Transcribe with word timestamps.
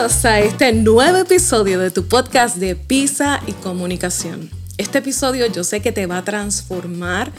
Bienvenidos 0.00 0.24
a 0.24 0.40
este 0.40 0.72
nuevo 0.72 1.18
episodio 1.18 1.78
de 1.78 1.90
tu 1.90 2.08
podcast 2.08 2.56
de 2.56 2.74
Pisa 2.74 3.38
y 3.46 3.52
Comunicación. 3.52 4.48
Este 4.78 4.96
episodio 4.96 5.44
yo 5.44 5.62
sé 5.62 5.82
que 5.82 5.92
te 5.92 6.06
va 6.06 6.16
a 6.16 6.24
transformar 6.24 7.30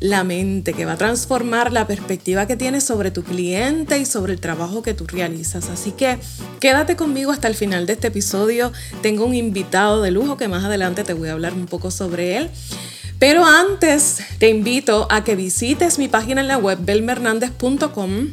la 0.00 0.24
mente, 0.24 0.72
que 0.72 0.86
va 0.86 0.94
a 0.94 0.96
transformar 0.96 1.72
la 1.72 1.86
perspectiva 1.86 2.48
que 2.48 2.56
tienes 2.56 2.82
sobre 2.82 3.12
tu 3.12 3.22
cliente 3.22 3.96
y 4.00 4.06
sobre 4.06 4.32
el 4.32 4.40
trabajo 4.40 4.82
que 4.82 4.92
tú 4.92 5.06
realizas. 5.06 5.68
Así 5.68 5.92
que 5.92 6.18
quédate 6.58 6.96
conmigo 6.96 7.30
hasta 7.30 7.46
el 7.46 7.54
final 7.54 7.86
de 7.86 7.92
este 7.92 8.08
episodio. 8.08 8.72
Tengo 9.02 9.24
un 9.24 9.36
invitado 9.36 10.02
de 10.02 10.10
lujo 10.10 10.36
que 10.36 10.48
más 10.48 10.64
adelante 10.64 11.04
te 11.04 11.12
voy 11.12 11.28
a 11.28 11.32
hablar 11.32 11.54
un 11.54 11.66
poco 11.66 11.92
sobre 11.92 12.38
él. 12.38 12.50
Pero 13.20 13.44
antes 13.44 14.18
te 14.40 14.48
invito 14.48 15.06
a 15.10 15.22
que 15.22 15.36
visites 15.36 16.00
mi 16.00 16.08
página 16.08 16.40
en 16.40 16.48
la 16.48 16.58
web 16.58 16.78
belmernandez.com. 16.80 18.30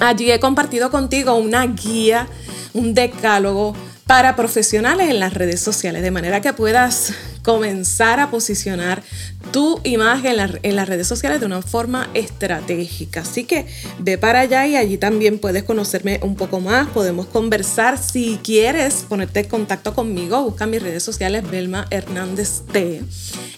Allí 0.00 0.30
he 0.30 0.40
compartido 0.40 0.90
contigo 0.90 1.34
una 1.34 1.66
guía, 1.66 2.26
un 2.72 2.94
decálogo 2.94 3.74
para 4.06 4.36
profesionales 4.36 5.10
en 5.10 5.20
las 5.20 5.34
redes 5.34 5.60
sociales, 5.60 6.02
de 6.02 6.10
manera 6.10 6.40
que 6.40 6.52
puedas 6.52 7.14
comenzar 7.42 8.20
a 8.20 8.30
posicionar 8.30 9.02
tu 9.50 9.80
imagen 9.84 10.36
en, 10.62 10.76
las 10.76 10.88
redes 10.88 11.06
sociales 11.06 11.40
de 11.40 11.46
una 11.46 11.60
forma 11.60 12.08
estratégica. 12.14 13.20
Así 13.20 13.44
que 13.44 13.66
ve 13.98 14.16
para 14.16 14.40
allá 14.40 14.66
y 14.66 14.76
allí 14.76 14.96
también 14.96 15.38
puedes 15.38 15.64
conocerme 15.64 16.20
un 16.22 16.36
poco 16.36 16.60
más, 16.60 16.88
podemos 16.88 17.26
conversar. 17.26 17.98
Si 17.98 18.38
quieres 18.42 19.04
ponerte 19.08 19.40
en 19.40 19.48
contacto 19.48 19.94
conmigo, 19.94 20.42
busca 20.42 20.66
mis 20.66 20.82
redes 20.82 21.02
sociales 21.02 21.48
Belma 21.50 21.86
Hernández 21.90 22.62
T. 22.72 23.02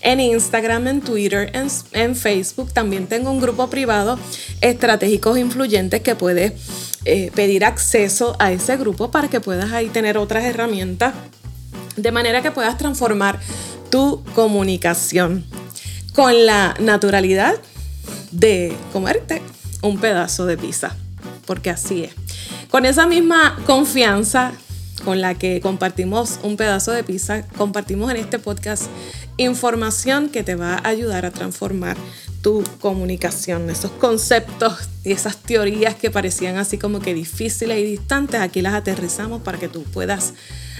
En 0.01 0.21
Instagram, 0.21 0.89
en 0.89 1.01
Twitter, 1.01 1.51
en, 1.55 1.69
en 1.93 2.17
Facebook. 2.17 2.73
También 2.73 3.07
tengo 3.07 3.31
un 3.31 3.41
grupo 3.41 3.69
privado, 3.69 4.19
Estratégicos 4.61 5.39
Influyentes, 5.39 6.01
que 6.01 6.15
puedes 6.15 6.53
eh, 7.05 7.31
pedir 7.35 7.65
acceso 7.65 8.35
a 8.39 8.51
ese 8.51 8.77
grupo 8.79 9.11
para 9.11 9.29
que 9.29 9.41
puedas 9.41 9.73
ahí 9.73 9.89
tener 9.89 10.17
otras 10.17 10.45
herramientas 10.45 11.13
de 11.97 12.13
manera 12.13 12.43
que 12.43 12.51
puedas 12.51 12.77
transformar 12.79 13.39
tu 13.95 14.25
comunicación 14.35 15.45
con 16.17 16.47
la 16.47 16.75
naturalidad 16.81 17.55
de 18.33 18.77
comerte 18.93 19.41
un 19.83 19.99
pedazo 19.99 20.47
de 20.47 20.59
pizza, 20.59 20.97
porque 21.47 21.71
así 21.71 22.03
es. 22.03 22.11
Con 22.73 22.87
esa 22.87 23.07
misma 23.07 23.57
confianza 23.67 24.51
con 25.05 25.21
la 25.21 25.37
que 25.37 25.61
compartimos 25.61 26.41
un 26.43 26.57
pedazo 26.57 26.91
de 26.91 27.05
pizza, 27.05 27.47
compartimos 27.57 28.11
en 28.11 28.17
este 28.17 28.41
podcast 28.41 28.87
información 29.37 30.29
que 30.29 30.43
te 30.43 30.57
va 30.57 30.75
a 30.75 30.89
ayudar 30.89 31.25
a 31.25 31.31
transformar 31.31 31.97
tu 32.43 32.65
comunicación. 32.81 33.71
Esos 33.71 33.93
conceptos 33.93 34.89
y 35.05 35.13
esas 35.13 35.37
teorías 35.37 35.95
que 35.95 36.11
parecían 36.11 36.57
así 36.57 36.79
como 36.79 36.99
que 36.99 37.15
difíciles 37.15 37.79
y 37.79 37.85
distantes, 37.85 38.41
aquí 38.41 38.61
las 38.61 38.75
aterrizamos 38.75 39.43
para 39.43 39.59
que 39.59 39.69
tú 39.69 39.85
puedas 39.85 40.35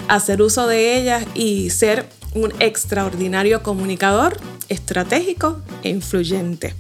hacer 0.09 0.43
uso 0.43 0.67
de 0.67 0.99
ellas 0.99 1.25
y 1.37 1.71
ser 1.71 2.09
un 2.35 2.53
extraordinario 2.59 3.63
comunicador 3.63 4.37
estratégico 4.69 5.61
e 5.83 5.91
influyente. 5.91 6.75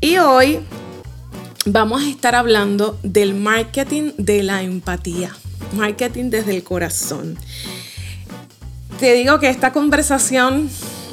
Y 0.00 0.18
hoy 0.18 0.60
vamos 1.64 2.02
a 2.02 2.08
estar 2.08 2.34
hablando 2.34 2.98
del 3.02 3.34
marketing 3.34 4.12
de 4.18 4.42
la 4.42 4.62
empatía, 4.62 5.34
marketing 5.72 6.30
desde 6.30 6.54
el 6.54 6.62
corazón. 6.62 7.38
Te 9.00 9.14
digo 9.14 9.40
que 9.40 9.48
esta 9.48 9.72
conversación 9.72 10.68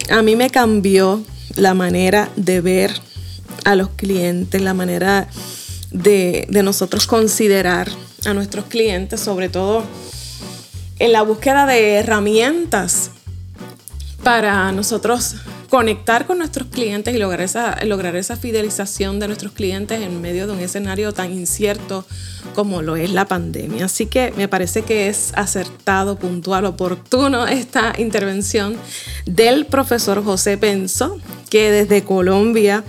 a 0.09 0.21
mí 0.21 0.35
me 0.35 0.49
cambió 0.49 1.23
la 1.55 1.73
manera 1.73 2.29
de 2.35 2.61
ver 2.61 2.93
a 3.63 3.75
los 3.75 3.89
clientes, 3.89 4.61
la 4.61 4.73
manera 4.73 5.27
de, 5.91 6.45
de 6.49 6.63
nosotros 6.63 7.07
considerar 7.07 7.89
a 8.25 8.33
nuestros 8.33 8.65
clientes, 8.65 9.19
sobre 9.19 9.49
todo 9.49 9.83
en 10.99 11.11
la 11.11 11.21
búsqueda 11.21 11.65
de 11.65 11.95
herramientas 11.95 13.11
para 14.23 14.71
nosotros 14.71 15.35
conectar 15.69 16.27
con 16.27 16.37
nuestros 16.37 16.67
clientes 16.67 17.15
y 17.15 17.17
lograr 17.17 17.41
esa, 17.41 17.83
lograr 17.85 18.15
esa 18.17 18.35
fidelización 18.35 19.19
de 19.19 19.27
nuestros 19.27 19.53
clientes 19.53 20.01
en 20.01 20.21
medio 20.21 20.45
de 20.45 20.53
un 20.53 20.59
escenario 20.59 21.13
tan 21.13 21.31
incierto 21.31 22.05
como 22.53 22.81
lo 22.81 22.97
es 22.97 23.11
la 23.11 23.25
pandemia. 23.25 23.85
Así 23.85 24.05
que 24.05 24.33
me 24.35 24.49
parece 24.49 24.81
que 24.81 25.07
es 25.07 25.31
acertado, 25.35 26.17
puntual, 26.19 26.65
oportuno 26.65 27.47
esta 27.47 27.93
intervención 27.97 28.75
del 29.25 29.65
profesor 29.65 30.23
José 30.23 30.57
Penso, 30.57 31.19
que 31.49 31.71
desde 31.71 32.03
Colombia 32.03 32.83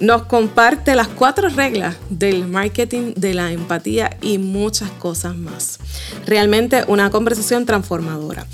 nos 0.00 0.24
comparte 0.24 0.96
las 0.96 1.06
cuatro 1.06 1.48
reglas 1.48 1.96
del 2.10 2.48
marketing 2.48 3.14
de 3.14 3.34
la 3.34 3.52
empatía 3.52 4.16
y 4.20 4.38
muchas 4.38 4.90
cosas 4.90 5.36
más. 5.36 5.78
Realmente 6.26 6.84
una 6.88 7.10
conversación 7.10 7.64
transformadora. 7.64 8.44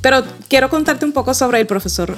Pero 0.00 0.24
quiero 0.48 0.70
contarte 0.70 1.04
un 1.04 1.12
poco 1.12 1.34
sobre 1.34 1.60
el 1.60 1.66
profesor 1.66 2.16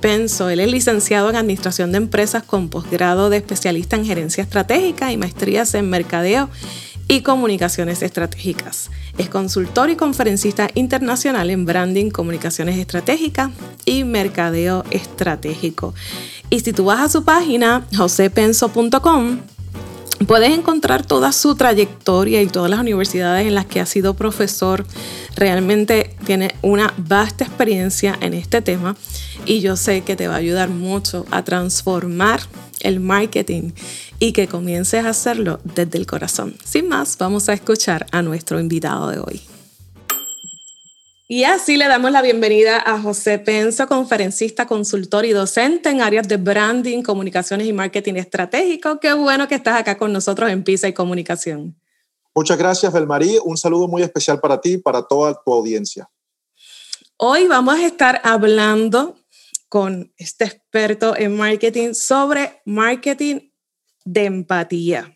Penso. 0.00 0.50
Él 0.50 0.60
es 0.60 0.70
licenciado 0.70 1.30
en 1.30 1.36
Administración 1.36 1.90
de 1.90 1.96
Empresas 1.96 2.42
con 2.42 2.68
posgrado 2.68 3.30
de 3.30 3.38
especialista 3.38 3.96
en 3.96 4.04
Gerencia 4.04 4.42
Estratégica 4.42 5.10
y 5.10 5.16
maestrías 5.16 5.72
en 5.74 5.88
Mercadeo 5.88 6.50
y 7.08 7.22
Comunicaciones 7.22 8.02
Estratégicas. 8.02 8.90
Es 9.16 9.30
consultor 9.30 9.88
y 9.88 9.96
conferencista 9.96 10.68
internacional 10.74 11.48
en 11.48 11.64
Branding, 11.64 12.10
Comunicaciones 12.10 12.78
Estratégicas 12.78 13.50
y 13.86 14.04
Mercadeo 14.04 14.84
Estratégico. 14.90 15.94
Y 16.50 16.60
si 16.60 16.74
tú 16.74 16.84
vas 16.84 17.00
a 17.00 17.08
su 17.08 17.24
página, 17.24 17.86
josepenso.com, 17.96 19.38
Puedes 20.26 20.56
encontrar 20.56 21.04
toda 21.04 21.32
su 21.32 21.54
trayectoria 21.54 22.40
y 22.40 22.46
todas 22.46 22.70
las 22.70 22.80
universidades 22.80 23.46
en 23.46 23.54
las 23.54 23.66
que 23.66 23.80
ha 23.80 23.86
sido 23.86 24.14
profesor. 24.14 24.86
Realmente 25.34 26.16
tiene 26.24 26.54
una 26.62 26.94
vasta 26.96 27.44
experiencia 27.44 28.16
en 28.20 28.32
este 28.32 28.62
tema 28.62 28.96
y 29.44 29.60
yo 29.60 29.76
sé 29.76 30.02
que 30.02 30.16
te 30.16 30.28
va 30.28 30.34
a 30.34 30.38
ayudar 30.38 30.70
mucho 30.70 31.26
a 31.30 31.42
transformar 31.42 32.40
el 32.80 33.00
marketing 33.00 33.72
y 34.18 34.32
que 34.32 34.46
comiences 34.46 35.04
a 35.04 35.10
hacerlo 35.10 35.60
desde 35.64 35.98
el 35.98 36.06
corazón. 36.06 36.54
Sin 36.64 36.88
más, 36.88 37.18
vamos 37.18 37.48
a 37.48 37.52
escuchar 37.52 38.06
a 38.12 38.22
nuestro 38.22 38.60
invitado 38.60 39.08
de 39.08 39.18
hoy. 39.18 39.53
Y 41.26 41.44
así 41.44 41.78
le 41.78 41.88
damos 41.88 42.10
la 42.10 42.20
bienvenida 42.20 42.82
a 42.84 43.00
José 43.00 43.38
Penso, 43.38 43.86
conferencista, 43.86 44.66
consultor 44.66 45.24
y 45.24 45.30
docente 45.30 45.88
en 45.88 46.02
áreas 46.02 46.28
de 46.28 46.36
branding, 46.36 47.02
comunicaciones 47.02 47.66
y 47.66 47.72
marketing 47.72 48.16
estratégico. 48.16 49.00
Qué 49.00 49.14
bueno 49.14 49.48
que 49.48 49.54
estás 49.54 49.80
acá 49.80 49.96
con 49.96 50.12
nosotros 50.12 50.50
en 50.50 50.62
PISA 50.62 50.88
y 50.88 50.92
Comunicación. 50.92 51.80
Muchas 52.34 52.58
gracias, 52.58 52.92
Belmarí. 52.92 53.38
Un 53.42 53.56
saludo 53.56 53.88
muy 53.88 54.02
especial 54.02 54.38
para 54.38 54.60
ti 54.60 54.72
y 54.74 54.78
para 54.78 55.00
toda 55.00 55.40
tu 55.42 55.50
audiencia. 55.50 56.10
Hoy 57.16 57.46
vamos 57.46 57.76
a 57.76 57.86
estar 57.86 58.20
hablando 58.22 59.16
con 59.70 60.12
este 60.18 60.44
experto 60.44 61.16
en 61.16 61.38
marketing 61.38 61.94
sobre 61.94 62.60
marketing 62.66 63.48
de 64.04 64.26
empatía. 64.26 65.13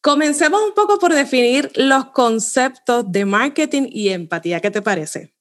Comencemos 0.00 0.60
un 0.62 0.74
poco 0.74 0.98
por 0.98 1.12
definir 1.12 1.72
los 1.74 2.06
conceptos 2.06 3.10
de 3.10 3.24
marketing 3.24 3.88
y 3.90 4.10
empatía. 4.10 4.60
¿Qué 4.60 4.70
te 4.70 4.82
parece? 4.82 5.34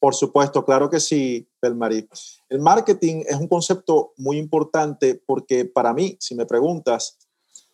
Por 0.00 0.14
supuesto, 0.14 0.64
claro 0.64 0.90
que 0.90 0.98
sí, 0.98 1.48
Belmarí. 1.60 2.08
El 2.48 2.60
marketing 2.60 3.22
es 3.28 3.36
un 3.36 3.48
concepto 3.48 4.14
muy 4.16 4.38
importante 4.38 5.22
porque 5.26 5.64
para 5.64 5.92
mí, 5.94 6.16
si 6.18 6.34
me 6.34 6.46
preguntas, 6.46 7.18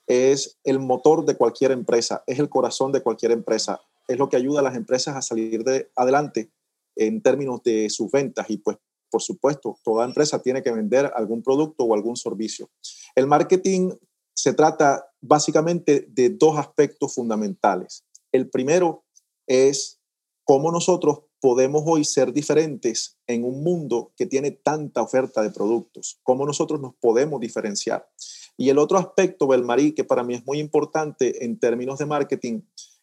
es 0.06 0.58
el 0.64 0.78
motor 0.78 1.24
de 1.24 1.36
cualquier 1.36 1.70
empresa, 1.70 2.24
es 2.26 2.38
el 2.38 2.48
corazón 2.48 2.92
de 2.92 3.02
cualquier 3.02 3.32
empresa, 3.32 3.80
es 4.08 4.18
lo 4.18 4.28
que 4.28 4.36
ayuda 4.36 4.60
a 4.60 4.64
las 4.64 4.76
empresas 4.76 5.16
a 5.16 5.22
salir 5.22 5.64
de 5.64 5.90
adelante 5.94 6.50
en 6.96 7.22
términos 7.22 7.62
de 7.62 7.88
sus 7.90 8.10
ventas 8.10 8.46
y 8.50 8.58
pues 8.58 8.78
por 9.10 9.22
supuesto, 9.22 9.78
toda 9.84 10.04
empresa 10.04 10.42
tiene 10.42 10.62
que 10.62 10.72
vender 10.72 11.10
algún 11.14 11.42
producto 11.42 11.84
o 11.84 11.94
algún 11.94 12.16
servicio. 12.16 12.70
El 13.14 13.26
marketing 13.26 13.90
se 14.34 14.52
trata 14.52 15.07
básicamente 15.20 16.06
de 16.08 16.30
dos 16.30 16.58
aspectos 16.58 17.14
fundamentales. 17.14 18.04
El 18.32 18.48
primero 18.48 19.04
es 19.46 20.00
cómo 20.44 20.70
nosotros 20.70 21.20
podemos 21.40 21.82
hoy 21.86 22.04
ser 22.04 22.32
diferentes 22.32 23.18
en 23.26 23.44
un 23.44 23.62
mundo 23.62 24.12
que 24.16 24.26
tiene 24.26 24.50
tanta 24.50 25.02
oferta 25.02 25.42
de 25.42 25.50
productos, 25.50 26.18
cómo 26.22 26.44
nosotros 26.44 26.80
nos 26.80 26.94
podemos 26.96 27.40
diferenciar. 27.40 28.08
Y 28.56 28.70
el 28.70 28.78
otro 28.78 28.98
aspecto, 28.98 29.46
Belmarí, 29.46 29.92
que 29.92 30.04
para 30.04 30.24
mí 30.24 30.34
es 30.34 30.44
muy 30.44 30.58
importante 30.58 31.44
en 31.44 31.58
términos 31.58 31.98
de 31.98 32.06
marketing, 32.06 32.62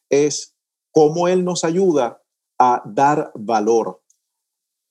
es 0.09 0.53
cómo 0.91 1.27
él 1.27 1.45
nos 1.45 1.63
ayuda 1.63 2.21
a 2.59 2.81
dar 2.85 3.31
valor. 3.35 4.01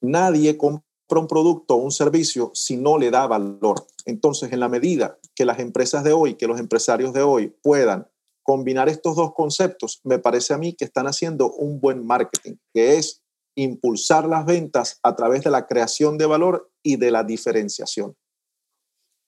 Nadie 0.01 0.57
compra 0.57 0.85
un 1.11 1.27
producto 1.29 1.75
o 1.75 1.79
un 1.79 1.93
servicio 1.93 2.51
si 2.55 2.77
no 2.77 2.99
le 2.99 3.11
da 3.11 3.27
valor. 3.27 3.87
Entonces, 4.05 4.53
en 4.53 4.61
la 4.61 4.69
medida 4.69 5.19
que 5.35 5.45
las 5.45 5.59
empresas 5.59 6.05
de 6.05 6.13
hoy, 6.13 6.35
que 6.35 6.47
los 6.47 6.59
empresarios 6.59 7.13
de 7.13 7.23
hoy 7.23 7.55
puedan 7.63 8.09
combinar 8.43 8.89
estos 8.89 9.17
dos 9.17 9.33
conceptos, 9.35 10.01
me 10.05 10.19
parece 10.19 10.55
a 10.55 10.59
mí 10.59 10.75
que 10.75 10.85
están 10.85 11.07
haciendo 11.07 11.53
un 11.53 11.81
buen 11.81 12.07
marketing, 12.07 12.57
que 12.73 12.97
es 12.97 13.23
impulsar 13.55 14.27
las 14.27 14.45
ventas 14.45 14.99
a 15.03 15.15
través 15.15 15.45
de 15.45 15.51
la 15.51 15.67
creación 15.67 16.19
de 16.19 16.27
valor 16.27 16.71
y 16.83 16.97
de 16.97 17.11
la 17.11 17.25
diferenciación. 17.25 18.17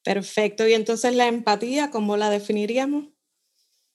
Perfecto. 0.02 0.66
Y 0.68 0.74
entonces 0.74 1.14
la 1.14 1.26
empatía, 1.26 1.90
¿cómo 1.90 2.16
la 2.16 2.30
definiríamos? 2.30 3.06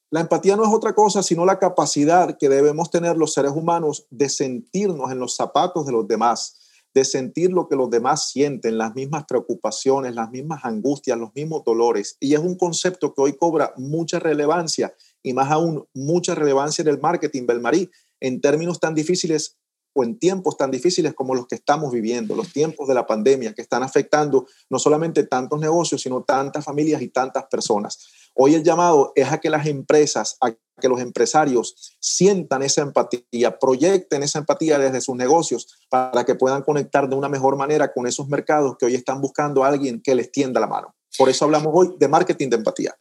La 0.09 0.19
empatía 0.19 0.57
no 0.57 0.63
es 0.63 0.73
otra 0.73 0.93
cosa 0.93 1.23
sino 1.23 1.45
la 1.45 1.57
capacidad 1.57 2.37
que 2.37 2.49
debemos 2.49 2.91
tener 2.91 3.15
los 3.15 3.33
seres 3.33 3.51
humanos 3.51 4.07
de 4.09 4.27
sentirnos 4.27 5.09
en 5.09 5.19
los 5.19 5.37
zapatos 5.37 5.85
de 5.85 5.93
los 5.93 6.05
demás, 6.05 6.60
de 6.93 7.05
sentir 7.05 7.51
lo 7.51 7.67
que 7.67 7.75
los 7.75 7.89
demás 7.89 8.29
sienten, 8.29 8.77
las 8.77 8.93
mismas 8.95 9.25
preocupaciones, 9.27 10.13
las 10.13 10.29
mismas 10.29 10.65
angustias, 10.65 11.17
los 11.17 11.33
mismos 11.33 11.63
dolores. 11.63 12.17
Y 12.19 12.33
es 12.33 12.39
un 12.39 12.55
concepto 12.55 13.13
que 13.13 13.21
hoy 13.21 13.37
cobra 13.37 13.73
mucha 13.77 14.19
relevancia 14.19 14.93
y 15.23 15.33
más 15.33 15.51
aún 15.51 15.85
mucha 15.93 16.35
relevancia 16.35 16.81
en 16.81 16.89
el 16.89 16.99
marketing, 16.99 17.45
Belmarí, 17.45 17.89
en 18.19 18.41
términos 18.41 18.79
tan 18.79 18.93
difíciles 18.93 19.57
o 19.93 20.03
en 20.03 20.17
tiempos 20.17 20.57
tan 20.57 20.71
difíciles 20.71 21.13
como 21.13 21.35
los 21.35 21.47
que 21.47 21.55
estamos 21.55 21.91
viviendo, 21.91 22.35
los 22.35 22.51
tiempos 22.51 22.87
de 22.87 22.93
la 22.93 23.05
pandemia 23.05 23.53
que 23.53 23.61
están 23.61 23.83
afectando 23.83 24.47
no 24.69 24.79
solamente 24.79 25.23
tantos 25.25 25.59
negocios, 25.59 26.01
sino 26.01 26.23
tantas 26.23 26.63
familias 26.63 27.01
y 27.01 27.09
tantas 27.09 27.45
personas. 27.45 27.99
Hoy 28.33 28.55
el 28.55 28.63
llamado 28.63 29.11
es 29.15 29.31
a 29.31 29.39
que 29.39 29.49
las 29.49 29.67
empresas, 29.67 30.37
a 30.41 30.51
que 30.51 30.87
los 30.87 31.01
empresarios 31.01 31.95
sientan 31.99 32.63
esa 32.63 32.81
empatía, 32.81 33.59
proyecten 33.59 34.23
esa 34.23 34.39
empatía 34.39 34.79
desde 34.79 35.01
sus 35.01 35.15
negocios 35.15 35.67
para 35.89 36.23
que 36.25 36.35
puedan 36.35 36.63
conectar 36.63 37.09
de 37.09 37.15
una 37.15 37.29
mejor 37.29 37.57
manera 37.57 37.91
con 37.91 38.07
esos 38.07 38.27
mercados 38.27 38.77
que 38.77 38.85
hoy 38.85 38.95
están 38.95 39.21
buscando 39.21 39.63
a 39.63 39.67
alguien 39.67 40.01
que 40.01 40.15
les 40.15 40.31
tienda 40.31 40.59
la 40.59 40.67
mano. 40.67 40.95
Por 41.17 41.29
eso 41.29 41.45
hablamos 41.45 41.71
hoy 41.73 41.95
de 41.97 42.07
marketing 42.07 42.49
de 42.49 42.55
empatía. 42.57 42.95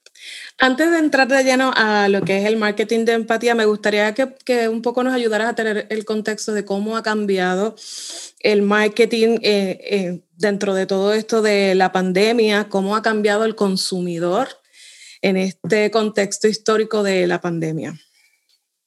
Antes 0.58 0.90
de 0.90 0.98
entrar 0.98 1.28
de 1.28 1.42
lleno 1.44 1.72
a 1.74 2.08
lo 2.08 2.22
que 2.22 2.38
es 2.38 2.44
el 2.44 2.56
marketing 2.56 3.04
de 3.04 3.12
empatía, 3.12 3.54
me 3.54 3.64
gustaría 3.64 4.12
que, 4.14 4.34
que 4.44 4.68
un 4.68 4.82
poco 4.82 5.02
nos 5.02 5.14
ayudaras 5.14 5.48
a 5.48 5.54
tener 5.54 5.86
el 5.90 6.04
contexto 6.04 6.52
de 6.52 6.64
cómo 6.64 6.96
ha 6.96 7.02
cambiado 7.02 7.76
el 8.40 8.62
marketing 8.62 9.38
eh, 9.42 9.78
eh, 9.82 10.22
dentro 10.36 10.74
de 10.74 10.86
todo 10.86 11.12
esto 11.12 11.40
de 11.42 11.74
la 11.74 11.92
pandemia, 11.92 12.68
cómo 12.68 12.96
ha 12.96 13.02
cambiado 13.02 13.44
el 13.44 13.54
consumidor 13.54 14.48
en 15.22 15.36
este 15.36 15.90
contexto 15.90 16.48
histórico 16.48 17.02
de 17.02 17.26
la 17.26 17.40
pandemia. 17.40 17.98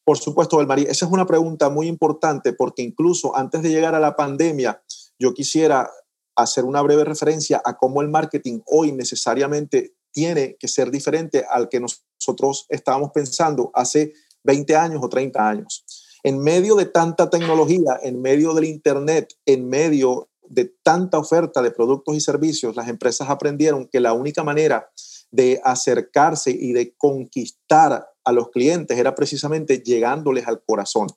Por 0.04 0.18
supuesto, 0.18 0.58
Belmarí, 0.58 0.84
esa 0.84 1.06
es 1.06 1.12
una 1.12 1.26
pregunta 1.26 1.70
muy 1.70 1.88
importante 1.88 2.54
porque 2.54 2.82
incluso 2.82 3.36
antes 3.38 3.62
de 3.62 3.70
llegar 3.70 3.96
a 3.96 4.00
la 4.00 4.16
pandemia, 4.16 4.84
yo 5.18 5.34
quisiera 5.34 5.90
hacer 6.36 6.66
una 6.66 6.82
breve 6.82 7.04
referencia 7.04 7.62
a 7.64 7.78
cómo 7.78 8.02
el 8.02 8.10
marketing 8.10 8.62
hoy 8.66 8.92
necesariamente 8.92 9.96
tiene 10.12 10.56
que 10.60 10.68
ser 10.68 10.92
diferente 10.92 11.46
al 11.50 11.70
que 11.70 11.80
nosotros 11.80 12.66
estábamos 12.70 13.12
pensando 13.14 13.72
hace 13.74 14.14
20 14.44 14.76
años 14.76 15.02
o 15.04 15.10
30 15.10 15.48
años. 15.48 15.86
En 16.24 16.40
medio 16.40 16.76
de 16.76 16.86
tanta 16.86 17.30
tecnología, 17.30 18.00
en 18.02 18.22
medio 18.22 18.54
del 18.54 18.66
Internet, 18.66 19.34
en 19.46 19.68
medio 19.68 20.30
de 20.48 20.74
tanta 20.84 21.18
oferta 21.18 21.62
de 21.62 21.72
productos 21.72 22.16
y 22.16 22.22
servicios, 22.22 22.76
las 22.76 22.88
empresas 22.88 23.30
aprendieron 23.30 23.88
que 23.88 24.00
la 24.00 24.14
única 24.14 24.44
manera 24.44 24.90
de 25.32 25.60
acercarse 25.64 26.52
y 26.52 26.74
de 26.74 26.96
conquistar 26.96 28.08
a 28.24 28.32
los 28.32 28.50
clientes 28.52 28.98
era 28.98 29.16
precisamente 29.16 29.80
llegándoles 29.80 30.48
al 30.48 30.64
corazón. 30.64 31.08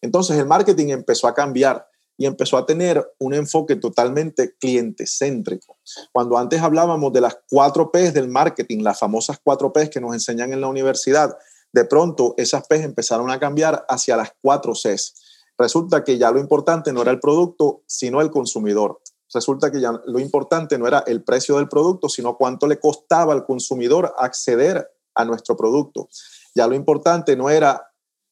Entonces 0.00 0.38
el 0.38 0.46
marketing 0.46 0.88
empezó 0.88 1.28
a 1.28 1.34
cambiar 1.34 1.87
y 2.18 2.26
empezó 2.26 2.58
a 2.58 2.66
tener 2.66 3.14
un 3.18 3.32
enfoque 3.32 3.76
totalmente 3.76 4.56
cliente 4.58 5.04
céntrico. 5.06 5.78
Cuando 6.12 6.36
antes 6.36 6.60
hablábamos 6.60 7.12
de 7.12 7.20
las 7.20 7.38
cuatro 7.48 7.92
P's 7.92 8.12
del 8.12 8.28
marketing, 8.28 8.82
las 8.82 8.98
famosas 8.98 9.38
cuatro 9.42 9.72
P's 9.72 9.88
que 9.88 10.00
nos 10.00 10.12
enseñan 10.12 10.52
en 10.52 10.60
la 10.60 10.66
universidad, 10.66 11.38
de 11.72 11.84
pronto 11.84 12.34
esas 12.36 12.66
P's 12.66 12.82
empezaron 12.82 13.30
a 13.30 13.38
cambiar 13.38 13.86
hacia 13.88 14.16
las 14.16 14.32
cuatro 14.42 14.74
C's. 14.74 15.14
Resulta 15.56 16.02
que 16.02 16.18
ya 16.18 16.32
lo 16.32 16.40
importante 16.40 16.92
no 16.92 17.02
era 17.02 17.12
el 17.12 17.20
producto, 17.20 17.82
sino 17.86 18.20
el 18.20 18.30
consumidor. 18.30 19.00
Resulta 19.32 19.70
que 19.70 19.80
ya 19.80 19.92
lo 20.06 20.18
importante 20.18 20.76
no 20.76 20.88
era 20.88 21.04
el 21.06 21.22
precio 21.22 21.56
del 21.56 21.68
producto, 21.68 22.08
sino 22.08 22.36
cuánto 22.36 22.66
le 22.66 22.80
costaba 22.80 23.32
al 23.32 23.44
consumidor 23.44 24.12
acceder 24.18 24.90
a 25.14 25.24
nuestro 25.24 25.56
producto. 25.56 26.08
Ya 26.54 26.66
lo 26.66 26.74
importante 26.74 27.36
no 27.36 27.48
era 27.50 27.87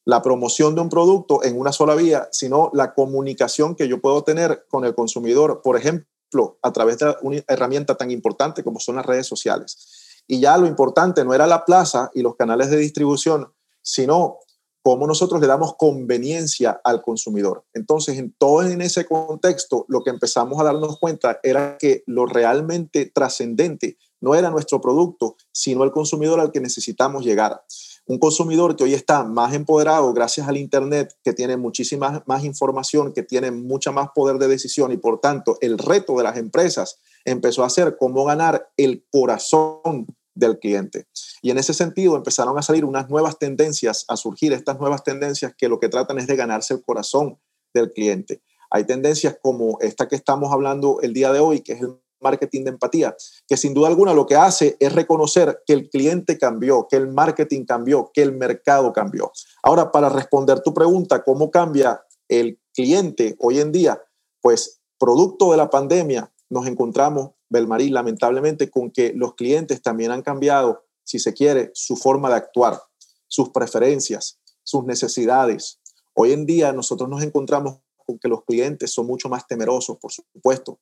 la 0.07 0.21
promoción 0.21 0.73
de 0.73 0.79
un 0.79 0.87
producto 0.87 1.43
en 1.43 1.59
una 1.59 1.73
sola 1.73 1.93
vía, 1.93 2.29
sino 2.31 2.71
la 2.71 2.93
comunicación 2.93 3.75
que 3.75 3.89
yo 3.89 3.99
puedo 3.99 4.23
tener 4.23 4.65
con 4.69 4.85
el 4.85 4.95
consumidor, 4.95 5.61
por 5.61 5.75
ejemplo, 5.75 6.57
a 6.61 6.71
través 6.71 6.99
de 6.99 7.13
una 7.23 7.43
herramienta 7.45 7.95
tan 7.95 8.09
importante 8.09 8.63
como 8.63 8.79
son 8.79 8.95
las 8.95 9.05
redes 9.05 9.27
sociales. 9.27 10.23
Y 10.25 10.39
ya 10.39 10.57
lo 10.57 10.65
importante 10.65 11.25
no 11.25 11.33
era 11.33 11.45
la 11.45 11.65
plaza 11.65 12.09
y 12.13 12.21
los 12.21 12.37
canales 12.37 12.69
de 12.69 12.77
distribución, 12.77 13.51
sino 13.81 14.37
cómo 14.81 15.07
nosotros 15.07 15.41
le 15.41 15.47
damos 15.47 15.75
conveniencia 15.75 16.79
al 16.85 17.01
consumidor. 17.01 17.65
Entonces, 17.73 18.17
en 18.17 18.31
todo 18.31 18.61
en 18.61 18.79
ese 18.79 19.05
contexto, 19.05 19.83
lo 19.89 20.05
que 20.05 20.09
empezamos 20.09 20.57
a 20.61 20.63
darnos 20.63 20.99
cuenta 20.99 21.41
era 21.43 21.77
que 21.77 22.03
lo 22.07 22.25
realmente 22.25 23.11
trascendente 23.13 23.97
no 24.21 24.35
era 24.35 24.51
nuestro 24.51 24.79
producto, 24.79 25.35
sino 25.51 25.83
el 25.83 25.91
consumidor 25.91 26.39
al 26.39 26.53
que 26.53 26.61
necesitamos 26.61 27.25
llegar 27.25 27.61
un 28.07 28.19
consumidor 28.19 28.75
que 28.75 28.85
hoy 28.85 28.93
está 28.93 29.25
más 29.25 29.53
empoderado 29.53 30.13
gracias 30.13 30.47
al 30.47 30.57
Internet, 30.57 31.13
que 31.23 31.33
tiene 31.33 31.57
muchísima 31.57 32.23
más 32.25 32.45
información, 32.45 33.13
que 33.13 33.21
tiene 33.21 33.51
mucha 33.51 33.91
más 33.91 34.09
poder 34.15 34.37
de 34.37 34.47
decisión 34.47 34.91
y 34.93 34.97
por 34.97 35.19
tanto 35.19 35.57
el 35.59 35.77
reto 35.77 36.17
de 36.17 36.23
las 36.23 36.37
empresas 36.37 36.99
empezó 37.25 37.65
a 37.65 37.69
ser 37.69 37.97
cómo 37.99 38.23
ganar 38.23 38.69
el 38.77 39.05
corazón 39.11 40.07
del 40.33 40.57
cliente. 40.59 41.07
Y 41.41 41.51
en 41.51 41.57
ese 41.57 41.73
sentido 41.73 42.15
empezaron 42.15 42.57
a 42.57 42.61
salir 42.61 42.85
unas 42.85 43.09
nuevas 43.09 43.37
tendencias, 43.39 44.05
a 44.07 44.15
surgir 44.15 44.53
estas 44.53 44.79
nuevas 44.79 45.03
tendencias 45.03 45.53
que 45.57 45.67
lo 45.67 45.79
que 45.79 45.89
tratan 45.89 46.17
es 46.17 46.27
de 46.27 46.35
ganarse 46.37 46.75
el 46.75 46.83
corazón 46.83 47.39
del 47.73 47.91
cliente. 47.91 48.41
Hay 48.69 48.85
tendencias 48.85 49.37
como 49.41 49.77
esta 49.81 50.07
que 50.07 50.15
estamos 50.15 50.53
hablando 50.53 50.99
el 51.01 51.13
día 51.13 51.33
de 51.33 51.39
hoy, 51.39 51.61
que 51.61 51.73
es 51.73 51.81
el 51.81 51.99
marketing 52.19 52.63
de 52.63 52.69
empatía, 52.71 53.15
que 53.47 53.57
sin 53.57 53.73
duda 53.73 53.87
alguna 53.87 54.13
lo 54.13 54.25
que 54.25 54.35
hace 54.35 54.77
es 54.79 54.93
reconocer 54.93 55.61
que 55.65 55.73
el 55.73 55.89
cliente 55.89 56.37
cambió, 56.37 56.87
que 56.89 56.97
el 56.97 57.07
marketing 57.07 57.65
cambió, 57.65 58.11
que 58.13 58.21
el 58.21 58.33
mercado 58.33 58.93
cambió. 58.93 59.31
Ahora, 59.63 59.91
para 59.91 60.09
responder 60.09 60.61
tu 60.61 60.73
pregunta, 60.73 61.23
¿cómo 61.23 61.51
cambia 61.51 62.01
el 62.27 62.59
cliente 62.73 63.35
hoy 63.39 63.59
en 63.59 63.71
día? 63.71 64.01
Pues 64.41 64.81
producto 64.97 65.51
de 65.51 65.57
la 65.57 65.69
pandemia 65.69 66.31
nos 66.49 66.67
encontramos, 66.67 67.31
Belmarí, 67.49 67.89
lamentablemente, 67.89 68.69
con 68.69 68.91
que 68.91 69.13
los 69.15 69.35
clientes 69.35 69.81
también 69.81 70.11
han 70.11 70.21
cambiado, 70.21 70.85
si 71.03 71.19
se 71.19 71.33
quiere, 71.33 71.71
su 71.73 71.95
forma 71.95 72.29
de 72.29 72.35
actuar, 72.35 72.81
sus 73.27 73.49
preferencias, 73.49 74.39
sus 74.63 74.83
necesidades. 74.83 75.79
Hoy 76.13 76.33
en 76.33 76.45
día 76.45 76.73
nosotros 76.73 77.09
nos 77.09 77.23
encontramos 77.23 77.79
con 78.05 78.19
que 78.19 78.27
los 78.27 78.43
clientes 78.43 78.91
son 78.91 79.05
mucho 79.05 79.29
más 79.29 79.47
temerosos, 79.47 79.97
por 79.97 80.11
supuesto, 80.11 80.79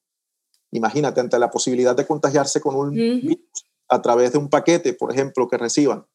Imagínate, 0.75 1.21
ante 1.21 1.39
la 1.39 1.49
posibilidad 1.49 1.95
de 1.95 2.05
contagiarse 2.05 2.59
con 2.59 2.75
un 2.75 2.91
virus 2.91 3.37
a 3.87 4.01
través 4.01 4.33
de 4.33 4.37
un 4.37 4.49
paquete, 4.49 4.93
por 4.93 5.11
ejemplo, 5.11 5.47
que 5.47 5.57
reciban. 5.57 6.05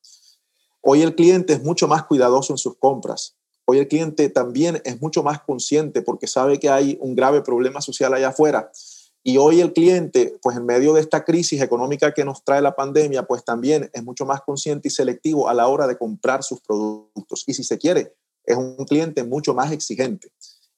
Hoy 0.83 1.03
el 1.03 1.15
cliente 1.15 1.55
es 1.55 1.63
mucho 1.63 1.89
más 1.89 2.05
cuidadoso 2.05 2.53
en 2.53 2.59
sus 2.59 2.77
compras. 2.77 3.37
Hoy 3.65 3.79
el 3.79 3.89
cliente 3.89 4.29
también 4.29 4.83
es 4.85 5.01
mucho 5.01 5.23
más 5.23 5.41
consciente 5.41 6.03
porque 6.03 6.27
sabe 6.27 6.59
que 6.59 6.69
hay 6.69 6.99
un 7.01 7.15
grave 7.15 7.41
problema 7.43 7.81
social 7.81 8.13
allá 8.13 8.29
afuera. 8.29 8.71
Y 9.23 9.37
hoy 9.37 9.61
el 9.61 9.73
cliente, 9.73 10.39
pues 10.43 10.57
en 10.57 10.67
medio 10.67 10.95
de 10.95 11.01
esta 11.01 11.25
crisis 11.25 11.63
económica 11.63 12.13
que 12.13 12.25
nos 12.25 12.43
trae 12.43 12.61
la 12.61 12.75
pandemia, 12.75 13.23
pues 13.25 13.45
también 13.45 13.91
es 13.93 14.03
mucho 14.03 14.27
más 14.27 14.41
consciente 14.43 14.89
y 14.89 14.91
selectivo 14.91 15.49
a 15.49 15.55
la 15.55 15.69
hora 15.69 15.87
de 15.87 15.97
comprar 15.97 16.43
sus 16.43 16.61
productos. 16.61 17.45
Y 17.47 17.55
si 17.55 17.63
se 17.63 17.79
quiere, 17.79 18.15
es 18.45 18.57
un 18.57 18.85
cliente 18.87 19.23
mucho 19.25 19.55
más 19.55 19.73
exigente. 19.73 20.33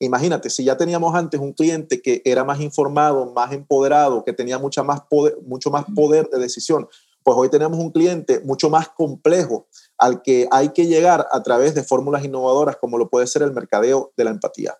Imagínate, 0.04 0.50
si 0.50 0.64
ya 0.64 0.76
teníamos 0.76 1.14
antes 1.14 1.40
un 1.40 1.52
cliente 1.52 2.02
que 2.02 2.22
era 2.24 2.42
más 2.42 2.60
informado, 2.60 3.32
más 3.32 3.52
empoderado, 3.52 4.24
que 4.24 4.32
tenía 4.32 4.58
mucha 4.58 4.82
más 4.82 5.02
poder, 5.02 5.38
mucho 5.46 5.70
más 5.70 5.84
poder 5.94 6.28
de 6.28 6.40
decisión, 6.40 6.88
pues 7.22 7.36
hoy 7.38 7.48
tenemos 7.48 7.78
un 7.78 7.92
cliente 7.92 8.40
mucho 8.40 8.68
más 8.68 8.88
complejo 8.88 9.68
al 9.96 10.22
que 10.22 10.48
hay 10.50 10.70
que 10.70 10.88
llegar 10.88 11.28
a 11.30 11.40
través 11.44 11.76
de 11.76 11.84
fórmulas 11.84 12.24
innovadoras 12.24 12.78
como 12.78 12.98
lo 12.98 13.08
puede 13.08 13.28
ser 13.28 13.42
el 13.42 13.52
mercadeo 13.52 14.12
de 14.16 14.24
la 14.24 14.30
empatía. 14.30 14.76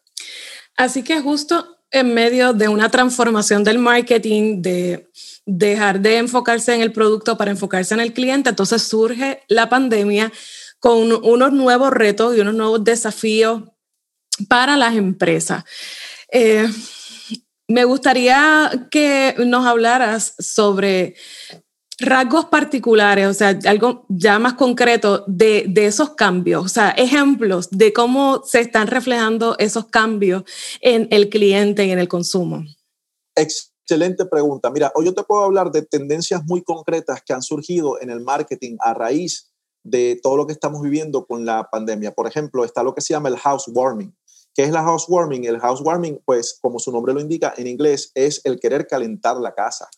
Así 0.76 1.04
que 1.04 1.20
justo 1.20 1.78
en 1.92 2.14
medio 2.14 2.52
de 2.52 2.66
una 2.66 2.90
transformación 2.90 3.62
del 3.62 3.78
marketing, 3.78 4.60
de 4.60 5.08
dejar 5.46 6.00
de 6.00 6.16
enfocarse 6.16 6.74
en 6.74 6.80
el 6.80 6.92
producto 6.92 7.36
para 7.36 7.52
enfocarse 7.52 7.94
en 7.94 8.00
el 8.00 8.12
cliente, 8.12 8.50
entonces 8.50 8.82
surge 8.82 9.42
la 9.46 9.68
pandemia 9.68 10.32
con 10.80 11.12
unos 11.12 11.52
nuevos 11.52 11.92
retos 11.92 12.36
y 12.36 12.40
unos 12.40 12.54
nuevos 12.54 12.82
desafíos 12.82 13.62
para 14.48 14.76
las 14.76 14.94
empresas. 14.96 15.64
Eh, 16.30 16.68
me 17.68 17.84
gustaría 17.84 18.88
que 18.90 19.34
nos 19.46 19.66
hablaras 19.66 20.34
sobre 20.38 21.14
rasgos 21.98 22.46
particulares, 22.46 23.26
o 23.26 23.34
sea, 23.34 23.58
algo 23.66 24.06
ya 24.08 24.38
más 24.38 24.54
concreto 24.54 25.24
de, 25.26 25.66
de, 25.68 25.86
esos 25.86 26.14
cambios, 26.14 26.64
o 26.64 26.68
sea, 26.68 26.90
ejemplos 26.90 27.70
de 27.70 27.92
cómo 27.92 28.42
se 28.44 28.60
están 28.60 28.88
reflejando 28.88 29.56
esos 29.58 29.86
cambios 29.86 30.42
en 30.80 31.06
el 31.10 31.28
cliente 31.28 31.86
y 31.86 31.90
en 31.90 31.98
el 31.98 32.08
consumo. 32.08 32.64
Excelente 33.36 34.24
pregunta. 34.26 34.70
Mira, 34.70 34.92
hoy 34.94 35.06
yo 35.06 35.14
te 35.14 35.22
puedo 35.22 35.44
hablar 35.44 35.70
de 35.70 35.82
tendencias 35.82 36.44
muy 36.44 36.62
concretas 36.62 37.22
que 37.22 37.32
han 37.32 37.42
surgido 37.42 38.00
en 38.00 38.10
el 38.10 38.20
marketing 38.20 38.76
a 38.80 38.94
raíz 38.94 39.52
de 39.84 40.18
todo 40.22 40.36
lo 40.36 40.46
que 40.46 40.52
estamos 40.52 40.82
viviendo 40.82 41.26
con 41.26 41.44
la 41.44 41.68
pandemia. 41.70 42.12
Por 42.12 42.26
ejemplo, 42.26 42.64
está 42.64 42.82
lo 42.82 42.94
que 42.94 43.00
se 43.00 43.14
llama 43.14 43.28
el 43.28 43.36
housewarming. 43.36 44.14
¿Qué 44.54 44.64
es 44.64 44.70
la 44.70 44.82
housewarming? 44.82 45.44
El 45.44 45.60
housewarming, 45.60 46.20
pues 46.24 46.58
como 46.60 46.78
su 46.78 46.92
nombre 46.92 47.14
lo 47.14 47.20
indica 47.20 47.54
en 47.56 47.66
inglés, 47.66 48.12
es 48.14 48.40
el 48.44 48.60
querer 48.60 48.86
calentar 48.86 49.36
la 49.38 49.54
casa. 49.54 49.88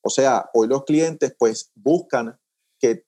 O 0.00 0.10
sea, 0.10 0.50
hoy 0.54 0.66
los 0.66 0.84
clientes 0.84 1.34
pues 1.38 1.70
buscan 1.74 2.38
que 2.78 3.04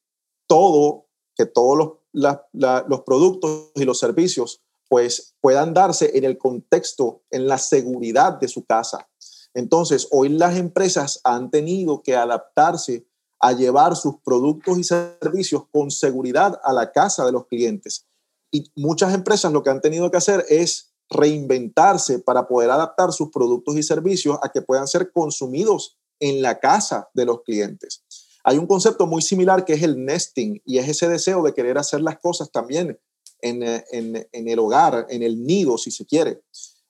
todo 0.47 1.05
que 1.35 1.47
todos 1.47 1.99
los, 2.13 2.39
los 2.53 3.01
productos 3.03 3.71
y 3.75 3.85
los 3.85 3.99
servicios 3.99 4.63
pues 4.89 5.35
puedan 5.41 5.75
darse 5.75 6.17
en 6.17 6.25
el 6.25 6.39
contexto, 6.39 7.23
en 7.31 7.49
la 7.49 7.59
seguridad 7.59 8.35
de 8.35 8.49
su 8.49 8.65
casa. 8.65 9.09
Entonces, 9.55 10.07
hoy 10.11 10.29
las 10.29 10.57
empresas 10.57 11.21
han 11.25 11.51
tenido 11.51 12.03
que 12.03 12.15
adaptarse 12.15 13.07
a 13.41 13.53
llevar 13.53 13.97
sus 13.97 14.17
productos 14.21 14.79
y 14.79 14.85
servicios 14.85 15.65
con 15.73 15.91
seguridad 15.91 16.61
a 16.63 16.73
la 16.73 16.93
casa 16.93 17.25
de 17.25 17.33
los 17.33 17.47
clientes. 17.47 18.07
Y 18.55 18.71
muchas 18.77 19.13
empresas 19.13 19.53
lo 19.53 19.65
que 19.65 19.71
han 19.71 19.81
tenido 19.81 20.13
que 20.13 20.17
hacer 20.17 20.45
es 20.49 20.95
reinventarse 21.11 22.21
para 22.21 22.47
poder 22.47 22.71
adaptar 22.71 23.13
sus 23.13 23.31
productos 23.33 23.75
y 23.75 23.83
servicios 23.83 24.39
a 24.45 24.51
que 24.51 24.63
puedan 24.63 24.87
ser 24.87 25.11
consumidos 25.11 25.99
en 26.21 26.41
la 26.41 26.61
casa 26.61 27.09
de 27.15 27.25
los 27.25 27.43
clientes. 27.43 28.05
Hay 28.45 28.59
un 28.59 28.69
concepto 28.69 29.09
muy 29.09 29.23
similar 29.23 29.65
que 29.65 29.73
es 29.73 29.83
el 29.83 30.05
nesting 30.05 30.63
y 30.65 30.79
es 30.79 30.89
ese 30.89 31.09
deseo 31.09 31.43
de 31.43 31.53
querer 31.53 31.79
hacer 31.79 32.01
las 32.01 32.21
cosas 32.21 32.53
también 32.53 32.97
en, 33.41 33.65
en 33.91 34.49
el 34.49 34.59
hogar, 34.61 35.09
en 35.11 35.25
el 35.25 35.43
nido, 35.43 35.77
si 35.77 35.91
se 35.91 36.07
quiere. 36.07 36.41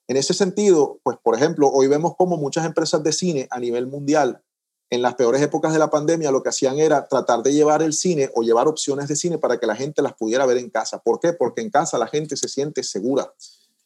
En 0.07 0.19
ese 0.19 0.35
sentido, 0.35 1.01
pues 1.03 1.17
por 1.25 1.35
ejemplo, 1.35 1.71
hoy 1.71 1.87
vemos 1.87 2.15
como 2.19 2.37
muchas 2.37 2.67
empresas 2.67 3.03
de 3.03 3.13
cine 3.13 3.49
a 3.51 3.59
nivel 3.59 3.87
mundial 3.87 4.44
en 4.91 5.03
las 5.03 5.15
peores 5.15 5.43
épocas 5.43 5.73
de 5.73 5.79
la 5.79 5.91
pandemia 5.91 6.31
lo 6.31 6.43
que 6.43 6.51
hacían 6.51 6.79
era 6.79 7.09
tratar 7.09 7.43
de 7.43 7.53
llevar 7.53 7.83
el 7.83 7.93
cine 7.93 8.31
o 8.35 8.43
llevar 8.43 8.69
opciones 8.69 9.09
de 9.09 9.17
cine 9.17 9.39
para 9.39 9.59
que 9.59 9.67
la 9.67 9.75
gente 9.75 10.03
las 10.03 10.15
pudiera 10.15 10.47
ver 10.47 10.59
en 10.59 10.71
casa. 10.71 10.99
¿Por 10.99 11.21
qué? 11.21 11.33
Porque 11.33 11.63
en 11.63 11.71
casa 11.71 11.99
la 11.99 12.07
gente 12.07 12.37
se 12.37 12.49
siente 12.49 12.83
segura. 12.83 13.33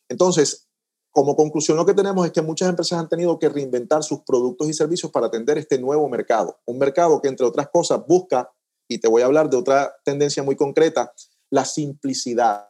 Entonces, 0.09 0.69
como 1.11 1.35
conclusión 1.37 1.77
lo 1.77 1.87
que 1.87 1.95
tenemos 1.95 2.27
es 2.27 2.33
que 2.33 2.43
muchas 2.43 2.69
empresas 2.69 2.99
han 2.99 3.09
tenido 3.09 3.39
que 3.39 3.49
reinventar 3.49 4.03
sus 4.03 4.21
productos 4.21 4.69
y 4.69 4.75
servicios 4.75 5.11
para 5.11 5.27
atender 5.27 5.59
este 5.59 5.79
nuevo 5.79 6.09
mercado. 6.09 6.61
Un 6.67 6.79
mercado 6.79 7.21
que, 7.21 7.29
entre 7.29 7.47
otras 7.47 7.69
cosas, 7.71 8.01
busca, 8.07 8.53
y 8.87 8.99
te 8.99 9.09
voy 9.09 9.23
a 9.23 9.27
hablar 9.27 9.51
de 9.51 9.57
otra 9.57 9.95
tendencia 10.05 10.43
muy 10.43 10.57
concreta, 10.57 11.13
la 11.51 11.65
simplicidad. 11.65 12.69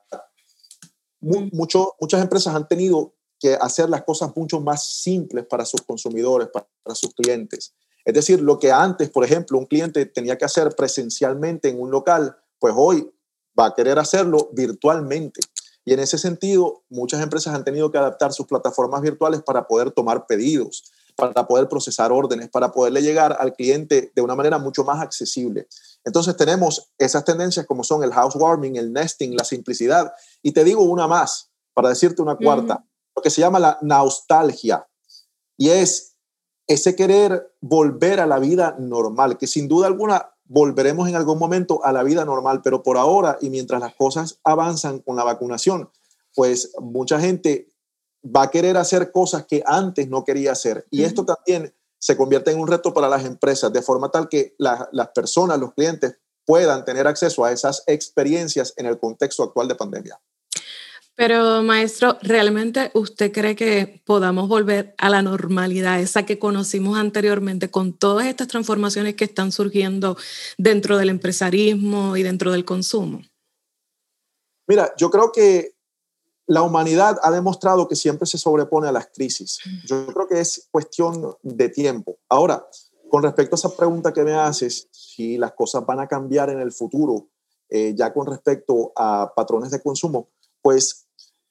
Mm. 1.20 1.48
Mucho, 1.52 1.94
muchas 2.00 2.22
empresas 2.22 2.54
han 2.54 2.66
tenido 2.68 3.14
que 3.38 3.54
hacer 3.54 3.88
las 3.88 4.02
cosas 4.02 4.32
mucho 4.34 4.60
más 4.60 5.02
simples 5.02 5.46
para 5.46 5.64
sus 5.64 5.82
consumidores, 5.82 6.48
para 6.48 6.94
sus 6.94 7.14
clientes. 7.14 7.74
Es 8.08 8.14
decir, 8.14 8.40
lo 8.40 8.58
que 8.58 8.72
antes, 8.72 9.10
por 9.10 9.22
ejemplo, 9.22 9.58
un 9.58 9.66
cliente 9.66 10.06
tenía 10.06 10.38
que 10.38 10.46
hacer 10.46 10.74
presencialmente 10.74 11.68
en 11.68 11.78
un 11.78 11.90
local, 11.90 12.38
pues 12.58 12.72
hoy 12.74 13.12
va 13.58 13.66
a 13.66 13.74
querer 13.74 13.98
hacerlo 13.98 14.48
virtualmente. 14.54 15.40
Y 15.84 15.92
en 15.92 16.00
ese 16.00 16.16
sentido, 16.16 16.84
muchas 16.88 17.20
empresas 17.20 17.54
han 17.54 17.64
tenido 17.64 17.90
que 17.90 17.98
adaptar 17.98 18.32
sus 18.32 18.46
plataformas 18.46 19.02
virtuales 19.02 19.42
para 19.42 19.66
poder 19.66 19.90
tomar 19.90 20.26
pedidos, 20.26 20.84
para 21.16 21.46
poder 21.46 21.68
procesar 21.68 22.10
órdenes, 22.10 22.48
para 22.48 22.72
poderle 22.72 23.02
llegar 23.02 23.36
al 23.38 23.52
cliente 23.52 24.10
de 24.16 24.22
una 24.22 24.34
manera 24.34 24.56
mucho 24.56 24.84
más 24.84 25.02
accesible. 25.02 25.68
Entonces 26.02 26.34
tenemos 26.34 26.90
esas 26.96 27.26
tendencias 27.26 27.66
como 27.66 27.84
son 27.84 28.02
el 28.02 28.14
housewarming, 28.14 28.76
el 28.76 28.90
nesting, 28.90 29.36
la 29.36 29.44
simplicidad. 29.44 30.14
Y 30.42 30.52
te 30.52 30.64
digo 30.64 30.82
una 30.82 31.06
más, 31.06 31.50
para 31.74 31.90
decirte 31.90 32.22
una 32.22 32.36
cuarta, 32.36 32.82
lo 33.14 33.20
que 33.20 33.28
se 33.28 33.42
llama 33.42 33.58
la 33.58 33.78
nostalgia. 33.82 34.88
Y 35.58 35.68
es 35.68 36.14
ese 36.68 36.94
querer 36.94 37.52
volver 37.60 38.20
a 38.20 38.26
la 38.26 38.38
vida 38.38 38.76
normal, 38.78 39.38
que 39.38 39.46
sin 39.46 39.66
duda 39.66 39.86
alguna 39.86 40.30
volveremos 40.44 41.08
en 41.08 41.16
algún 41.16 41.38
momento 41.38 41.84
a 41.84 41.92
la 41.92 42.02
vida 42.02 42.24
normal, 42.24 42.60
pero 42.62 42.82
por 42.82 42.96
ahora 42.96 43.38
y 43.40 43.50
mientras 43.50 43.80
las 43.80 43.94
cosas 43.94 44.38
avanzan 44.44 45.00
con 45.00 45.16
la 45.16 45.24
vacunación, 45.24 45.90
pues 46.34 46.72
mucha 46.80 47.20
gente 47.20 47.68
va 48.24 48.44
a 48.44 48.50
querer 48.50 48.76
hacer 48.76 49.12
cosas 49.12 49.46
que 49.46 49.62
antes 49.66 50.08
no 50.08 50.24
quería 50.24 50.52
hacer. 50.52 50.86
Y 50.90 51.02
esto 51.02 51.24
también 51.24 51.74
se 51.98 52.16
convierte 52.16 52.50
en 52.50 52.60
un 52.60 52.68
reto 52.68 52.94
para 52.94 53.08
las 53.08 53.24
empresas, 53.24 53.72
de 53.72 53.82
forma 53.82 54.10
tal 54.10 54.28
que 54.28 54.54
las 54.58 55.08
personas, 55.14 55.58
los 55.58 55.74
clientes, 55.74 56.16
puedan 56.44 56.84
tener 56.84 57.06
acceso 57.06 57.44
a 57.44 57.52
esas 57.52 57.82
experiencias 57.86 58.72
en 58.76 58.86
el 58.86 58.98
contexto 58.98 59.42
actual 59.42 59.68
de 59.68 59.74
pandemia. 59.74 60.20
Pero 61.18 61.64
maestro, 61.64 62.16
¿realmente 62.22 62.92
usted 62.94 63.32
cree 63.32 63.56
que 63.56 64.00
podamos 64.06 64.48
volver 64.48 64.94
a 64.98 65.10
la 65.10 65.20
normalidad, 65.20 65.98
esa 65.98 66.24
que 66.24 66.38
conocimos 66.38 66.96
anteriormente, 66.96 67.72
con 67.72 67.92
todas 67.92 68.26
estas 68.26 68.46
transformaciones 68.46 69.16
que 69.16 69.24
están 69.24 69.50
surgiendo 69.50 70.16
dentro 70.58 70.96
del 70.96 71.08
empresarismo 71.08 72.16
y 72.16 72.22
dentro 72.22 72.52
del 72.52 72.64
consumo? 72.64 73.20
Mira, 74.68 74.94
yo 74.96 75.10
creo 75.10 75.32
que 75.32 75.74
la 76.46 76.62
humanidad 76.62 77.18
ha 77.24 77.32
demostrado 77.32 77.88
que 77.88 77.96
siempre 77.96 78.28
se 78.28 78.38
sobrepone 78.38 78.86
a 78.86 78.92
las 78.92 79.08
crisis. 79.08 79.58
Yo 79.86 80.06
creo 80.14 80.28
que 80.28 80.38
es 80.38 80.68
cuestión 80.70 81.34
de 81.42 81.68
tiempo. 81.68 82.18
Ahora, 82.28 82.64
con 83.10 83.24
respecto 83.24 83.56
a 83.56 83.58
esa 83.58 83.76
pregunta 83.76 84.12
que 84.12 84.22
me 84.22 84.34
haces, 84.34 84.86
si 84.92 85.36
las 85.36 85.50
cosas 85.54 85.84
van 85.84 85.98
a 85.98 86.06
cambiar 86.06 86.48
en 86.50 86.60
el 86.60 86.70
futuro, 86.70 87.26
eh, 87.68 87.92
ya 87.96 88.14
con 88.14 88.28
respecto 88.28 88.92
a 88.94 89.32
patrones 89.34 89.72
de 89.72 89.82
consumo, 89.82 90.28
pues 90.62 91.07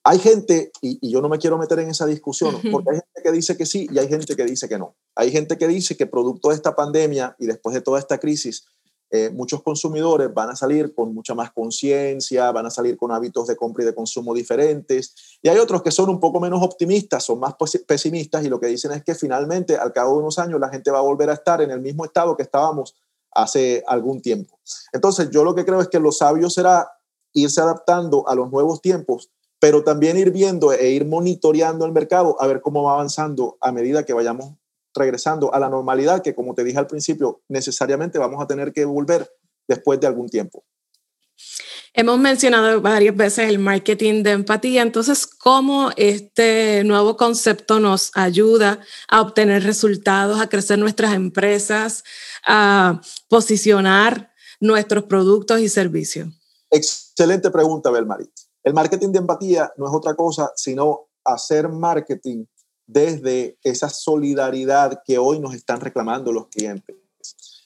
hay 0.09 0.19
gente, 0.19 0.71
y, 0.81 1.11
yo 1.11 1.21
no 1.21 1.27
me 1.27 1.37
quiero 1.37 1.57
meter 1.57 1.79
en 1.79 1.89
esa 1.89 2.05
discusión, 2.05 2.55
porque 2.71 2.91
hay 2.91 2.95
gente 2.95 3.21
que 3.21 3.31
dice 3.33 3.57
que 3.57 3.65
sí 3.65 3.89
y 3.91 3.99
hay 3.99 4.07
gente 4.07 4.37
que 4.37 4.45
dice 4.45 4.69
que 4.69 4.79
no. 4.79 4.95
Hay 5.15 5.31
gente 5.31 5.57
que 5.57 5.67
dice 5.67 5.97
que 5.97 6.05
producto 6.05 6.47
de 6.47 6.55
esta 6.55 6.77
pandemia 6.77 7.35
y 7.37 7.45
después 7.45 7.73
de 7.73 7.81
toda 7.81 7.99
esta 7.99 8.17
crisis, 8.17 8.65
eh, 9.09 9.29
muchos 9.31 9.61
consumidores 9.61 10.33
van 10.33 10.49
a 10.49 10.55
salir 10.55 10.95
con 10.95 11.13
mucha 11.13 11.35
más 11.35 11.51
conciencia, 11.51 12.49
van 12.53 12.67
a 12.67 12.69
salir 12.69 12.95
con 12.95 13.11
hábitos 13.11 13.47
de 13.47 13.57
compra 13.57 13.83
y 13.83 13.87
de 13.87 13.93
consumo 13.93 14.33
diferentes. 14.33 15.13
Y 15.41 15.49
hay 15.49 15.57
otros 15.57 15.83
que 15.83 15.91
son 15.91 16.09
un 16.09 16.21
poco 16.21 16.39
menos 16.39 16.63
optimistas, 16.63 17.25
son 17.25 17.41
más 17.41 17.55
pesimistas 17.85 18.45
y 18.45 18.47
lo 18.47 18.61
que 18.61 18.67
dicen 18.67 18.93
es 18.93 19.03
que 19.03 19.13
finalmente, 19.13 19.75
al 19.75 19.91
cabo 19.91 20.13
de 20.13 20.19
unos 20.19 20.39
años, 20.39 20.57
la 20.57 20.69
gente 20.69 20.89
va 20.89 20.99
a 20.99 21.01
volver 21.01 21.29
a 21.29 21.33
estar 21.33 21.61
en 21.61 21.69
el 21.71 21.81
mismo 21.81 22.05
estado 22.05 22.37
que 22.37 22.43
estábamos 22.43 22.95
hace 23.33 23.83
algún 23.85 24.21
tiempo. 24.21 24.57
Entonces, 24.93 25.29
yo 25.31 25.43
lo 25.43 25.53
que 25.53 25.65
creo 25.65 25.81
es 25.81 25.89
que 25.89 25.99
lo 25.99 26.13
sabio 26.13 26.49
será 26.49 26.89
irse 27.33 27.59
adaptando 27.59 28.25
a 28.29 28.35
los 28.35 28.49
nuevos 28.49 28.81
tiempos 28.81 29.31
pero 29.59 29.83
también 29.83 30.17
ir 30.17 30.31
viendo 30.31 30.71
e 30.71 30.89
ir 30.89 31.05
monitoreando 31.05 31.85
el 31.85 31.91
mercado 31.91 32.35
a 32.39 32.47
ver 32.47 32.61
cómo 32.61 32.83
va 32.83 32.93
avanzando 32.93 33.57
a 33.61 33.71
medida 33.71 34.03
que 34.03 34.13
vayamos 34.13 34.53
regresando 34.93 35.53
a 35.53 35.59
la 35.59 35.69
normalidad, 35.69 36.21
que 36.21 36.35
como 36.35 36.53
te 36.55 36.63
dije 36.63 36.79
al 36.79 36.87
principio, 36.87 37.41
necesariamente 37.47 38.17
vamos 38.17 38.41
a 38.41 38.47
tener 38.47 38.73
que 38.73 38.85
volver 38.85 39.31
después 39.67 39.99
de 39.99 40.07
algún 40.07 40.27
tiempo. 40.27 40.63
Hemos 41.93 42.19
mencionado 42.19 42.79
varias 42.79 43.15
veces 43.15 43.49
el 43.49 43.59
marketing 43.59 44.21
de 44.21 44.31
empatía, 44.31 44.83
entonces, 44.83 45.25
¿cómo 45.25 45.91
este 45.97 46.83
nuevo 46.83 47.17
concepto 47.17 47.79
nos 47.79 48.11
ayuda 48.13 48.81
a 49.07 49.21
obtener 49.21 49.63
resultados, 49.63 50.39
a 50.39 50.47
crecer 50.47 50.77
nuestras 50.77 51.13
empresas, 51.15 52.03
a 52.45 53.01
posicionar 53.29 54.31
nuestros 54.59 55.05
productos 55.05 55.59
y 55.59 55.69
servicios? 55.69 56.29
Excelente 56.69 57.49
pregunta, 57.49 57.89
Belmarit. 57.89 58.31
El 58.67 58.73
marketing 58.73 59.13
de 59.13 59.19
empatía 59.19 59.71
no 59.77 59.87
es 59.87 59.93
otra 59.93 60.13
cosa 60.13 60.51
sino 60.57 61.07
hacer 61.23 61.69
marketing 61.69 62.43
desde 62.85 63.57
esa 63.63 63.87
solidaridad 63.87 65.03
que 65.05 65.17
hoy 65.17 65.39
nos 65.39 65.53
están 65.55 65.79
reclamando 65.79 66.33
los 66.33 66.49
clientes. 66.49 66.97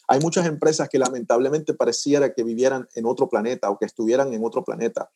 Hay 0.08 0.20
muchas 0.20 0.46
empresas 0.46 0.90
que 0.90 1.00
lamentablemente 1.00 1.74
pareciera 1.74 2.36
que 2.36 2.44
vivieran 2.44 2.88
en 2.94 3.08
otro 3.08 3.28
planeta 3.28 3.72
o 3.72 3.80
que 3.80 3.86
estuvieran 3.86 4.32
en 4.32 4.46
otro 4.46 4.64
planeta 4.64 5.10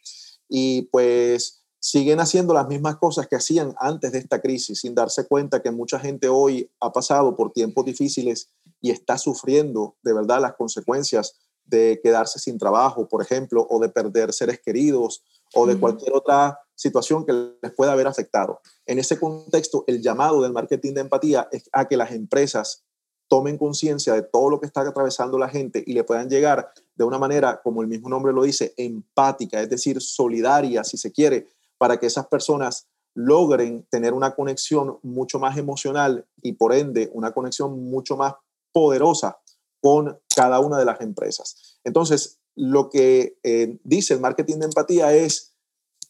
y 0.49 0.89
pues 0.91 1.61
siguen 1.77 2.19
haciendo 2.19 2.55
las 2.55 2.67
mismas 2.67 2.95
cosas 2.95 3.27
que 3.27 3.35
hacían 3.35 3.75
antes 3.77 4.11
de 4.11 4.17
esta 4.17 4.41
crisis 4.41 4.79
sin 4.79 4.95
darse 4.95 5.27
cuenta 5.27 5.61
que 5.61 5.69
mucha 5.69 5.99
gente 5.99 6.29
hoy 6.29 6.67
ha 6.79 6.91
pasado 6.91 7.35
por 7.35 7.51
tiempos 7.51 7.85
difíciles 7.85 8.49
y 8.81 8.89
está 8.89 9.19
sufriendo 9.19 9.97
de 10.01 10.13
verdad 10.13 10.41
las 10.41 10.55
consecuencias 10.55 11.35
de 11.65 11.99
quedarse 12.03 12.39
sin 12.39 12.57
trabajo, 12.57 13.07
por 13.07 13.21
ejemplo, 13.21 13.65
o 13.69 13.79
de 13.79 13.89
perder 13.89 14.33
seres 14.33 14.59
queridos 14.59 15.23
o 15.53 15.65
de 15.65 15.79
cualquier 15.79 16.13
otra 16.13 16.59
situación 16.75 17.25
que 17.25 17.33
les 17.61 17.73
pueda 17.73 17.93
haber 17.93 18.07
afectado. 18.07 18.59
En 18.85 18.99
ese 18.99 19.19
contexto, 19.19 19.83
el 19.87 20.01
llamado 20.01 20.41
del 20.41 20.53
marketing 20.53 20.93
de 20.93 21.01
empatía 21.01 21.47
es 21.51 21.69
a 21.71 21.87
que 21.87 21.97
las 21.97 22.11
empresas 22.11 22.83
tomen 23.27 23.57
conciencia 23.57 24.13
de 24.13 24.21
todo 24.21 24.49
lo 24.49 24.59
que 24.59 24.67
está 24.67 24.81
atravesando 24.81 25.37
la 25.37 25.49
gente 25.49 25.83
y 25.85 25.93
le 25.93 26.03
puedan 26.03 26.29
llegar 26.29 26.71
de 26.95 27.03
una 27.03 27.17
manera, 27.17 27.61
como 27.63 27.81
el 27.81 27.87
mismo 27.87 28.09
nombre 28.09 28.33
lo 28.33 28.43
dice, 28.43 28.73
empática, 28.77 29.61
es 29.61 29.69
decir, 29.69 30.01
solidaria, 30.01 30.83
si 30.83 30.97
se 30.97 31.11
quiere, 31.11 31.47
para 31.77 31.97
que 31.97 32.05
esas 32.05 32.27
personas 32.27 32.87
logren 33.15 33.87
tener 33.89 34.13
una 34.13 34.35
conexión 34.35 34.99
mucho 35.01 35.39
más 35.39 35.57
emocional 35.57 36.27
y 36.41 36.53
por 36.53 36.73
ende 36.73 37.09
una 37.13 37.31
conexión 37.31 37.81
mucho 37.89 38.17
más 38.17 38.35
poderosa 38.71 39.39
con 39.85 40.19
cada 40.35 40.59
una 40.61 40.79
de 40.79 40.85
las 40.85 40.99
empresas. 41.01 41.77
Entonces, 41.83 42.39
lo 42.55 42.89
que 42.89 43.37
eh, 43.43 43.77
dice 43.83 44.15
el 44.15 44.19
marketing 44.19 44.57
de 44.57 44.65
empatía 44.65 45.13
es, 45.13 45.53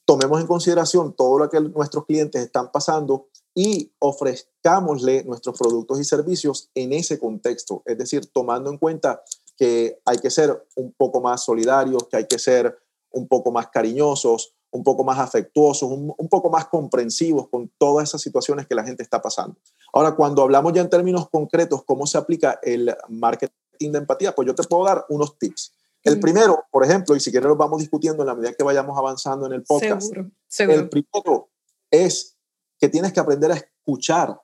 tomemos 0.06 0.40
en 0.40 0.48
consideración 0.48 1.14
todo 1.14 1.40
lo 1.40 1.50
que 1.50 1.60
nuestros 1.60 2.06
clientes 2.06 2.42
están 2.42 2.72
pasando 2.72 3.28
y 3.54 3.92
ofrezcámosle 4.00 5.26
nuestros 5.26 5.60
productos 5.60 6.00
y 6.00 6.06
servicios 6.06 6.70
en 6.74 6.94
ese 6.94 7.20
contexto, 7.20 7.84
es 7.86 7.98
decir, 7.98 8.28
tomando 8.28 8.70
en 8.72 8.78
cuenta 8.78 9.22
que 9.58 10.00
hay 10.06 10.20
que 10.20 10.30
ser 10.30 10.66
un 10.78 10.94
poco 10.94 11.20
más 11.20 11.44
solidarios, 11.44 12.08
que 12.10 12.16
hay 12.16 12.28
que 12.28 12.40
ser 12.40 12.78
un 13.12 13.28
poco 13.28 13.52
más 13.52 13.68
cariñosos, 13.68 14.54
un 14.72 14.86
poco 14.86 15.04
más 15.04 15.20
afectuosos, 15.20 15.92
un, 15.92 16.14
un, 16.18 16.30
poco 16.30 16.50
más 16.50 16.68
comprensivos 16.68 17.50
con 17.50 17.70
todas 17.78 18.08
esas 18.08 18.22
situaciones 18.22 18.68
que 18.68 18.76
la 18.76 18.86
gente 18.86 19.04
está 19.04 19.22
pasando. 19.22 19.58
Ahora, 19.92 20.16
cuando 20.16 20.44
hablamos 20.44 20.72
ya 20.72 20.82
en 20.82 20.90
términos 20.90 21.30
concretos, 21.30 21.84
cómo 21.84 22.08
se 22.08 22.18
aplica 22.18 22.58
el 22.64 22.96
marketing 23.10 23.65
de 23.80 23.98
empatía, 23.98 24.34
pues 24.34 24.48
yo 24.48 24.56
te 24.56 24.64
puedo 24.64 24.86
dar 24.86 25.06
unos 25.10 25.38
tips. 25.38 25.74
El 26.04 26.20
primero, 26.20 26.66
por 26.72 26.84
ejemplo, 26.84 27.16
y 27.16 27.20
si 27.20 27.32
quieren 27.32 27.50
lo 27.50 27.56
vamos 27.56 27.80
discutiendo 27.80 28.22
en 28.22 28.28
la 28.28 28.36
medida 28.36 28.54
que 28.54 28.64
vayamos 28.64 28.96
avanzando 28.96 29.48
en 29.48 29.54
el 29.54 29.64
podcast. 29.64 30.04
Seguro, 30.04 30.32
seguro. 30.48 30.80
El 30.80 30.90
primero 30.90 31.50
es 31.90 32.38
que 32.80 32.90
tienes 32.90 33.12
que 33.12 33.20
aprender 33.20 33.52
a 33.52 33.56
escuchar 33.56 34.40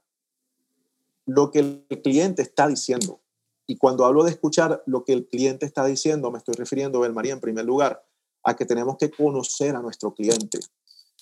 lo 1.25 1.51
que 1.51 1.59
el 1.59 2.01
cliente 2.01 2.41
está 2.41 2.67
diciendo. 2.67 3.21
Y 3.67 3.77
cuando 3.77 4.05
hablo 4.05 4.23
de 4.23 4.31
escuchar 4.31 4.81
lo 4.85 5.05
que 5.05 5.13
el 5.13 5.27
cliente 5.27 5.65
está 5.65 5.85
diciendo, 5.85 6.31
me 6.31 6.39
estoy 6.39 6.55
refiriendo, 6.55 6.99
Belmaría, 6.99 7.33
en 7.33 7.39
primer 7.39 7.65
lugar, 7.65 8.03
a 8.43 8.55
que 8.55 8.65
tenemos 8.65 8.97
que 8.97 9.11
conocer 9.11 9.75
a 9.75 9.81
nuestro 9.81 10.13
cliente. 10.13 10.59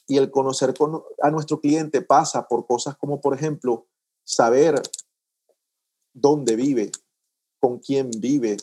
Y 0.07 0.17
el 0.17 0.31
conocer 0.31 0.73
a 1.21 1.31
nuestro 1.31 1.59
cliente 1.59 2.01
pasa 2.01 2.47
por 2.47 2.65
cosas 2.65 2.97
como, 2.97 3.21
por 3.21 3.35
ejemplo, 3.35 3.85
saber 4.23 4.81
dónde 6.13 6.55
vive, 6.55 6.91
con 7.59 7.79
quién 7.79 8.09
vive, 8.19 8.57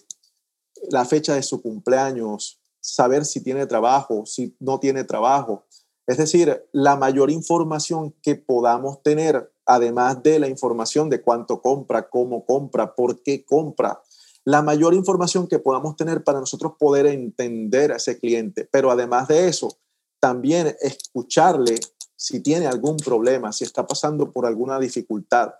la 0.90 1.04
fecha 1.04 1.34
de 1.34 1.42
su 1.42 1.62
cumpleaños, 1.62 2.60
saber 2.80 3.24
si 3.24 3.42
tiene 3.42 3.66
trabajo, 3.66 4.26
si 4.26 4.56
no 4.60 4.78
tiene 4.78 5.04
trabajo. 5.04 5.64
Es 6.06 6.18
decir, 6.18 6.64
la 6.72 6.96
mayor 6.96 7.30
información 7.30 8.14
que 8.22 8.36
podamos 8.36 9.02
tener, 9.02 9.52
además 9.64 10.22
de 10.22 10.38
la 10.38 10.48
información 10.48 11.10
de 11.10 11.20
cuánto 11.20 11.60
compra, 11.60 12.08
cómo 12.08 12.44
compra, 12.44 12.94
por 12.94 13.22
qué 13.22 13.44
compra, 13.44 14.00
la 14.44 14.62
mayor 14.62 14.94
información 14.94 15.48
que 15.48 15.58
podamos 15.58 15.96
tener 15.96 16.22
para 16.22 16.38
nosotros 16.38 16.74
poder 16.78 17.06
entender 17.06 17.90
a 17.90 17.96
ese 17.96 18.20
cliente. 18.20 18.68
Pero 18.70 18.92
además 18.92 19.26
de 19.26 19.48
eso, 19.48 19.76
también 20.20 20.76
escucharle 20.80 21.80
si 22.14 22.40
tiene 22.40 22.68
algún 22.68 22.96
problema, 22.96 23.52
si 23.52 23.64
está 23.64 23.84
pasando 23.84 24.30
por 24.30 24.46
alguna 24.46 24.78
dificultad. 24.78 25.52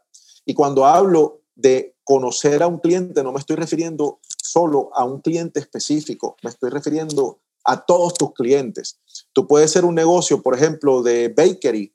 Y 0.45 0.55
cuando 0.55 0.87
hablo 0.87 1.43
de 1.56 1.96
conocer 2.04 2.62
a 2.62 2.68
un 2.68 2.78
cliente, 2.78 3.25
no 3.25 3.32
me 3.32 3.40
estoy 3.40 3.56
refiriendo 3.56 4.20
solo 4.42 4.90
a 4.94 5.04
un 5.04 5.20
cliente 5.20 5.58
específico, 5.58 6.36
me 6.42 6.50
estoy 6.50 6.70
refiriendo 6.70 7.40
a 7.64 7.84
todos 7.84 8.14
tus 8.14 8.32
clientes. 8.32 9.00
Tú 9.32 9.48
puedes 9.48 9.72
ser 9.72 9.84
un 9.84 9.94
negocio, 9.94 10.42
por 10.42 10.54
ejemplo, 10.54 11.02
de 11.02 11.28
bakery 11.28 11.92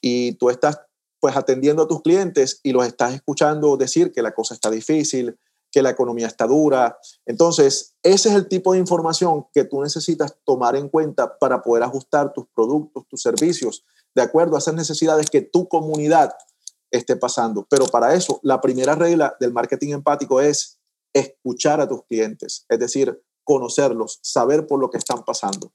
y 0.00 0.32
tú 0.32 0.48
estás 0.48 0.80
pues 1.20 1.36
atendiendo 1.36 1.82
a 1.82 1.88
tus 1.88 2.00
clientes 2.00 2.60
y 2.62 2.72
los 2.72 2.86
estás 2.86 3.12
escuchando 3.12 3.76
decir 3.76 4.12
que 4.12 4.22
la 4.22 4.32
cosa 4.32 4.54
está 4.54 4.70
difícil, 4.70 5.38
que 5.70 5.82
la 5.82 5.90
economía 5.90 6.26
está 6.26 6.46
dura. 6.46 6.98
Entonces, 7.26 7.94
ese 8.02 8.30
es 8.30 8.34
el 8.34 8.48
tipo 8.48 8.72
de 8.72 8.78
información 8.78 9.46
que 9.52 9.64
tú 9.64 9.82
necesitas 9.82 10.36
tomar 10.44 10.76
en 10.76 10.88
cuenta 10.88 11.38
para 11.38 11.62
poder 11.62 11.82
ajustar 11.82 12.32
tus 12.32 12.46
productos, 12.54 13.06
tus 13.08 13.20
servicios, 13.20 13.84
de 14.14 14.22
acuerdo 14.22 14.56
a 14.56 14.58
esas 14.58 14.74
necesidades 14.74 15.30
que 15.30 15.42
tu 15.42 15.68
comunidad 15.68 16.32
esté 16.90 17.16
pasando. 17.16 17.66
Pero 17.68 17.86
para 17.86 18.14
eso, 18.14 18.40
la 18.42 18.60
primera 18.60 18.94
regla 18.94 19.36
del 19.40 19.52
marketing 19.52 19.94
empático 19.94 20.40
es 20.40 20.78
escuchar 21.12 21.80
a 21.80 21.88
tus 21.88 22.04
clientes, 22.06 22.64
es 22.68 22.78
decir, 22.78 23.22
conocerlos, 23.44 24.20
saber 24.22 24.66
por 24.66 24.80
lo 24.80 24.90
que 24.90 24.98
están 24.98 25.24
pasando. 25.24 25.72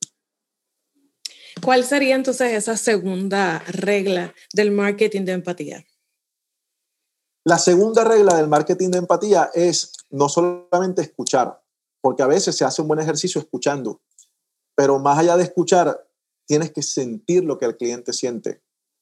¿Cuál 1.62 1.84
sería 1.84 2.16
entonces 2.16 2.54
esa 2.54 2.78
segunda 2.78 3.60
regla 3.68 4.34
del 4.54 4.72
marketing 4.72 5.26
de 5.26 5.32
empatía? 5.34 5.86
La 7.44 7.60
segunda 7.60 8.04
regla 8.04 8.36
del 8.36 8.48
marketing 8.48 8.90
de 8.90 8.98
empatía 8.98 9.52
es 9.54 9.94
no 10.10 10.30
solamente 10.30 11.02
escuchar, 11.02 11.62
porque 12.02 12.24
a 12.24 12.28
veces 12.28 12.56
se 12.56 12.66
hace 12.66 12.82
un 12.82 12.88
buen 12.88 13.00
ejercicio 13.00 13.40
escuchando, 13.40 14.02
pero 14.76 15.00
más 15.00 15.20
allá 15.20 15.38
de 15.38 15.44
escuchar, 15.44 16.08
tienes 16.48 16.72
que 16.72 16.82
sentir 16.82 17.44
lo 17.44 17.58
que 17.58 17.66
el 17.66 17.78
cliente 17.78 18.14
siente. 18.14 18.62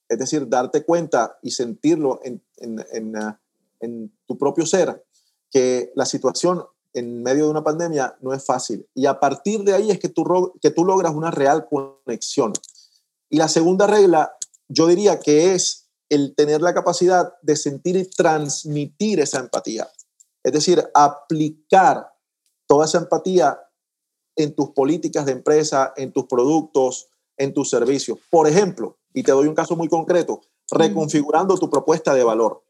Es 0.10 0.20
decir, 0.20 0.48
darte 0.48 0.84
cuenta 0.84 1.38
y 1.42 1.52
sentirlo 1.52 2.20
en, 2.24 2.44
en, 2.58 3.16
ah, 3.18 3.40
en, 3.80 4.12
tu 4.26 4.38
propio 4.38 4.66
ser, 4.66 5.04
que 5.50 5.92
la 5.96 6.06
situación 6.06 6.64
en 6.94 7.24
medio 7.24 7.46
de 7.46 7.52
una 7.52 7.64
pandemia 7.64 8.16
no 8.22 8.34
es 8.34 8.46
fácil. 8.46 8.88
Y 8.94 9.06
a 9.06 9.20
partir 9.20 9.64
de 9.64 9.74
ahí 9.74 9.92
es 9.92 10.00
que 10.00 10.10
tú, 10.10 10.54
que 10.62 10.72
tú 10.72 10.86
logras 10.86 11.14
una 11.14 11.32
real 11.32 11.68
conexión. 11.68 12.54
Y 13.30 13.38
la 13.38 13.48
segunda 13.48 13.88
regla, 13.88 14.34
yo 14.68 14.88
diría 14.88 15.20
que 15.20 15.54
es 15.54 15.90
el 16.10 16.36
tener 16.36 16.62
la 16.62 16.74
capacidad 16.74 17.34
de 17.42 17.56
sentir 17.56 17.96
y 17.96 18.06
transmitir 18.06 19.20
esa 19.20 19.40
empatía. 19.40 19.90
Es 20.44 20.52
decir, 20.52 20.84
aplicar 20.94 22.14
toda 22.68 22.86
esa 22.86 23.00
empatía 23.00 23.60
en 24.36 24.56
tus 24.56 24.72
políticas 24.72 25.26
de 25.26 25.32
empresa, 25.32 25.94
en 25.96 26.12
tus 26.12 26.26
productos, 26.26 27.08
en 27.38 27.54
tus 27.54 27.70
servicios. 27.70 28.20
Por 28.30 28.48
ejemplo, 28.48 28.98
y 29.14 29.24
te 29.24 29.32
doy 29.32 29.48
un 29.48 29.56
caso 29.56 29.76
muy 29.76 29.88
concreto, 29.88 30.42
reconfigurando 30.72 31.58
tu 31.58 31.70
propuesta 31.70 32.14
de 32.14 32.24
valor. 32.24 32.64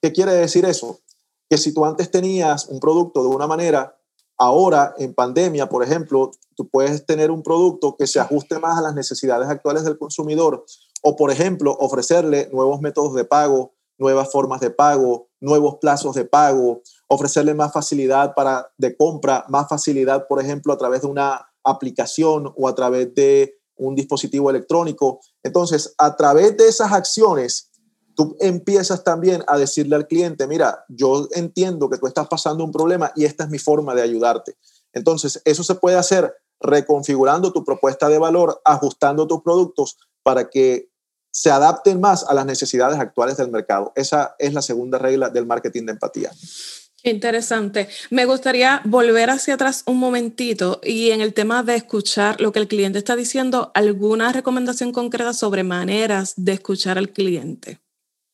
¿Qué 0.00 0.12
quiere 0.12 0.32
decir 0.32 0.64
eso? 0.64 1.00
Que 1.48 1.58
si 1.58 1.72
tú 1.72 1.84
antes 1.84 2.10
tenías 2.10 2.66
un 2.66 2.80
producto 2.80 3.22
de 3.22 3.28
una 3.28 3.46
manera, 3.46 3.98
ahora 4.36 4.94
en 4.98 5.14
pandemia, 5.14 5.68
por 5.68 5.82
ejemplo, 5.82 6.30
tú 6.54 6.68
puedes 6.68 7.04
tener 7.06 7.30
un 7.30 7.42
producto 7.42 7.96
que 7.96 8.06
se 8.06 8.20
ajuste 8.20 8.58
más 8.58 8.78
a 8.78 8.82
las 8.82 8.94
necesidades 8.94 9.48
actuales 9.48 9.84
del 9.84 9.98
consumidor 9.98 10.64
o, 11.02 11.16
por 11.16 11.30
ejemplo, 11.30 11.76
ofrecerle 11.78 12.48
nuevos 12.52 12.80
métodos 12.80 13.14
de 13.14 13.24
pago, 13.24 13.74
nuevas 13.98 14.30
formas 14.30 14.60
de 14.60 14.70
pago, 14.70 15.28
nuevos 15.40 15.76
plazos 15.80 16.14
de 16.14 16.24
pago, 16.24 16.82
ofrecerle 17.08 17.54
más 17.54 17.72
facilidad 17.72 18.34
para, 18.34 18.70
de 18.78 18.96
compra, 18.96 19.44
más 19.48 19.68
facilidad, 19.68 20.26
por 20.28 20.40
ejemplo, 20.40 20.72
a 20.72 20.78
través 20.78 21.02
de 21.02 21.08
una 21.08 21.48
aplicación 21.64 22.52
o 22.56 22.68
a 22.68 22.74
través 22.74 23.14
de 23.14 23.57
un 23.78 23.94
dispositivo 23.94 24.50
electrónico. 24.50 25.20
Entonces, 25.42 25.94
a 25.98 26.16
través 26.16 26.56
de 26.56 26.68
esas 26.68 26.92
acciones, 26.92 27.70
tú 28.14 28.36
empiezas 28.40 29.04
también 29.04 29.44
a 29.46 29.56
decirle 29.56 29.96
al 29.96 30.06
cliente, 30.06 30.46
mira, 30.46 30.84
yo 30.88 31.28
entiendo 31.32 31.88
que 31.88 31.98
tú 31.98 32.06
estás 32.06 32.26
pasando 32.28 32.64
un 32.64 32.72
problema 32.72 33.12
y 33.14 33.24
esta 33.24 33.44
es 33.44 33.50
mi 33.50 33.58
forma 33.58 33.94
de 33.94 34.02
ayudarte. 34.02 34.56
Entonces, 34.92 35.40
eso 35.44 35.62
se 35.62 35.76
puede 35.76 35.96
hacer 35.96 36.34
reconfigurando 36.60 37.52
tu 37.52 37.64
propuesta 37.64 38.08
de 38.08 38.18
valor, 38.18 38.60
ajustando 38.64 39.26
tus 39.26 39.42
productos 39.42 39.98
para 40.22 40.50
que 40.50 40.90
se 41.30 41.50
adapten 41.50 42.00
más 42.00 42.24
a 42.24 42.34
las 42.34 42.46
necesidades 42.46 42.98
actuales 42.98 43.36
del 43.36 43.50
mercado. 43.50 43.92
Esa 43.94 44.34
es 44.38 44.54
la 44.54 44.62
segunda 44.62 44.98
regla 44.98 45.30
del 45.30 45.46
marketing 45.46 45.86
de 45.86 45.92
empatía. 45.92 46.32
Interesante. 47.04 47.88
Me 48.10 48.24
gustaría 48.24 48.82
volver 48.84 49.30
hacia 49.30 49.54
atrás 49.54 49.84
un 49.86 49.98
momentito 49.98 50.80
y 50.82 51.10
en 51.10 51.20
el 51.20 51.32
tema 51.32 51.62
de 51.62 51.76
escuchar 51.76 52.40
lo 52.40 52.52
que 52.52 52.58
el 52.58 52.68
cliente 52.68 52.98
está 52.98 53.14
diciendo, 53.14 53.70
¿alguna 53.74 54.32
recomendación 54.32 54.92
concreta 54.92 55.32
sobre 55.32 55.62
maneras 55.62 56.34
de 56.36 56.52
escuchar 56.52 56.98
al 56.98 57.12
cliente? 57.12 57.80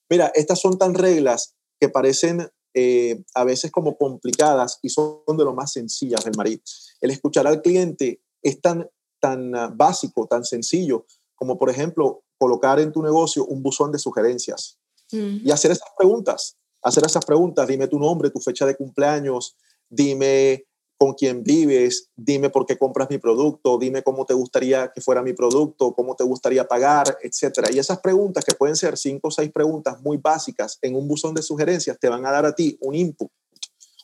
Mira, 0.09 0.33
estas 0.35 0.61
son 0.61 0.79
tan 0.79 0.95
reglas 0.95 1.55
que 1.79 1.89
parecen 1.91 2.49
eh, 2.73 3.23
a 3.35 3.45
veces 3.45 3.71
como 3.71 3.97
complicadas 3.97 4.79
y 4.83 4.89
son 4.89 5.23
de 5.37 5.45
lo 5.45 5.55
más 5.55 5.73
sencillas 5.73 6.25
del 6.25 6.35
marido. 6.37 6.63
El 7.01 7.11
escuchar 7.11 7.47
al 7.47 7.61
cliente 7.61 8.23
es 8.43 8.61
tan, 8.61 8.89
tan 9.21 9.55
ah, 9.55 9.71
básico, 9.75 10.27
tan 10.27 10.45
sencillo, 10.45 11.07
como 11.35 11.59
por 11.59 11.69
ejemplo 11.69 12.25
colocar 12.39 12.81
en 12.81 12.93
tu 12.93 13.03
negocio 13.03 13.45
un 13.45 13.63
buzón 13.63 13.93
de 13.93 13.99
sugerencias 13.99 14.79
y 15.11 15.51
hacer 15.53 15.71
esas 15.71 15.89
preguntas 15.97 16.57
hacer 16.85 17.05
esas 17.05 17.25
preguntas, 17.25 17.67
dime 17.67 17.89
tu 17.89 17.99
nombre, 17.99 18.31
tu 18.31 18.41
fecha 18.41 18.67
de 18.67 18.77
cumpleaños, 18.77 19.57
dime 19.89 20.67
con 20.97 21.15
quién 21.15 21.43
vives, 21.43 22.11
dime 22.15 22.51
por 22.51 22.67
qué 22.67 22.79
compras 22.79 23.11
mi 23.11 23.19
producto, 23.19 23.79
dime 23.79 24.03
cómo 24.03 24.25
te 24.27 24.35
gustaría 24.35 24.93
que 24.95 25.01
fuera 25.01 25.23
mi 25.23 25.33
producto, 25.33 25.93
cómo 25.95 26.15
te 26.15 26.25
gustaría 26.25 26.69
pagar, 26.69 27.19
etcétera. 27.23 27.69
Y 27.73 27.79
esas 27.79 27.99
preguntas, 28.01 28.45
que 28.45 28.55
pueden 28.55 28.77
ser 28.77 28.97
cinco 28.97 29.29
o 29.29 29.31
seis 29.31 29.51
preguntas 29.51 30.01
muy 30.03 30.19
básicas 30.19 30.79
en 30.83 30.95
un 30.95 31.09
buzón 31.09 31.35
de 31.35 31.43
sugerencias, 31.43 31.99
te 31.99 32.09
van 32.09 32.25
a 32.27 32.31
dar 32.31 32.47
a 32.47 32.55
ti 32.55 32.79
un 32.81 32.95
input, 32.95 33.31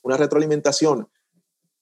una 0.03 0.16
retroalimentación 0.16 1.09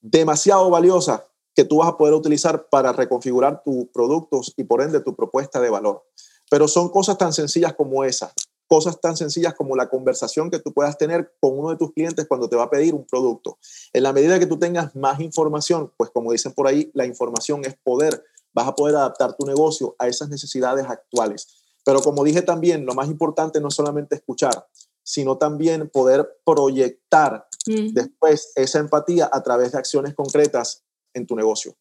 demasiado 0.01 0.69
valiosa 0.69 1.25
que 1.55 1.65
tú 1.65 1.77
vas 1.77 1.89
a 1.89 1.97
poder 1.97 2.13
utilizar 2.13 2.67
para 2.69 2.93
reconfigurar 2.93 3.63
tus 3.63 3.87
productos 3.93 4.53
y 4.55 4.63
por 4.63 4.81
ende 4.81 5.01
tu 5.01 5.15
propuesta 5.15 5.59
de 5.59 5.69
valor. 5.69 6.03
Pero 6.49 6.67
son 6.67 6.89
cosas 6.89 7.17
tan 7.17 7.33
sencillas 7.33 7.73
como 7.73 8.03
esas 8.03 8.31
cosas 8.69 9.01
tan 9.01 9.17
sencillas 9.17 9.55
como 9.55 9.75
la 9.75 9.89
conversación 9.89 10.51
que 10.51 10.59
tú 10.59 10.71
puedas 10.73 10.97
tener 10.97 11.33
con 11.41 11.57
uno 11.57 11.71
de 11.71 11.75
tus 11.75 11.91
clientes 11.91 12.27
cuando 12.27 12.47
te 12.47 12.55
va 12.55 12.63
a 12.63 12.69
pedir 12.69 12.93
un 12.93 13.05
producto. 13.05 13.57
En 13.91 14.03
la 14.03 14.13
medida 14.13 14.39
que 14.39 14.45
tú 14.45 14.59
tengas 14.59 14.95
más 14.95 15.19
información, 15.19 15.91
pues 15.97 16.11
como 16.11 16.31
dicen 16.31 16.53
por 16.53 16.67
ahí, 16.67 16.91
la 16.93 17.05
información 17.05 17.65
es 17.65 17.75
poder. 17.83 18.23
Vas 18.53 18.67
a 18.67 18.75
poder 18.75 18.95
adaptar 18.95 19.35
tu 19.35 19.45
negocio 19.45 19.95
a 19.97 20.07
esas 20.07 20.29
necesidades 20.29 20.85
actuales. 20.87 21.63
Pero 21.83 22.01
como 22.01 22.23
dije 22.23 22.43
también, 22.43 22.85
lo 22.85 22.93
más 22.93 23.07
importante 23.07 23.59
no 23.59 23.69
es 23.69 23.73
solamente 23.73 24.15
escuchar, 24.15 24.67
sino 25.01 25.39
también 25.39 25.89
poder 25.89 26.39
proyectar 26.45 27.47
después 27.65 28.51
esa 28.55 28.79
empatía 28.79 29.29
a 29.31 29.41
través 29.41 29.71
de 29.71 29.79
acciones 29.79 30.13
concretas 30.13 30.83
en 31.15 31.25
tu 31.25 31.35
negocio. 31.35 31.75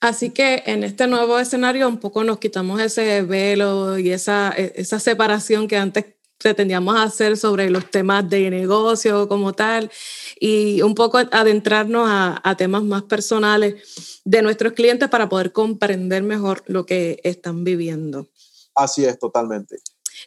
Así 0.00 0.30
que 0.30 0.62
en 0.66 0.84
este 0.84 1.06
nuevo 1.06 1.38
escenario 1.38 1.88
un 1.88 1.98
poco 1.98 2.22
nos 2.22 2.38
quitamos 2.38 2.80
ese 2.80 3.22
velo 3.22 3.98
y 3.98 4.10
esa, 4.10 4.52
e, 4.56 4.72
esa 4.76 5.00
separación 5.00 5.68
que 5.68 5.76
antes 5.76 6.04
pretendíamos 6.38 6.96
hacer 7.00 7.36
sobre 7.36 7.70
los 7.70 7.90
temas 7.90 8.28
de 8.28 8.50
negocio 8.50 9.26
como 9.26 9.54
tal 9.54 9.90
y 10.38 10.82
un 10.82 10.94
poco 10.94 11.18
adentrarnos 11.18 12.06
a, 12.08 12.40
a, 12.44 12.56
temas 12.56 12.82
más 12.82 13.04
personales 13.04 14.20
de 14.24 14.42
nuestros 14.42 14.74
clientes 14.74 15.08
para 15.08 15.30
poder 15.30 15.52
comprender 15.52 16.22
mejor 16.22 16.62
lo 16.66 16.84
que 16.84 17.20
están 17.24 17.64
viviendo. 17.64 18.28
Así 18.74 19.06
es, 19.06 19.18
totalmente. 19.18 19.78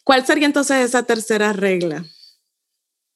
¿Cuál 0.03 0.25
sería 0.25 0.47
entonces 0.47 0.77
esa 0.83 1.03
tercera 1.03 1.53
regla? 1.53 2.03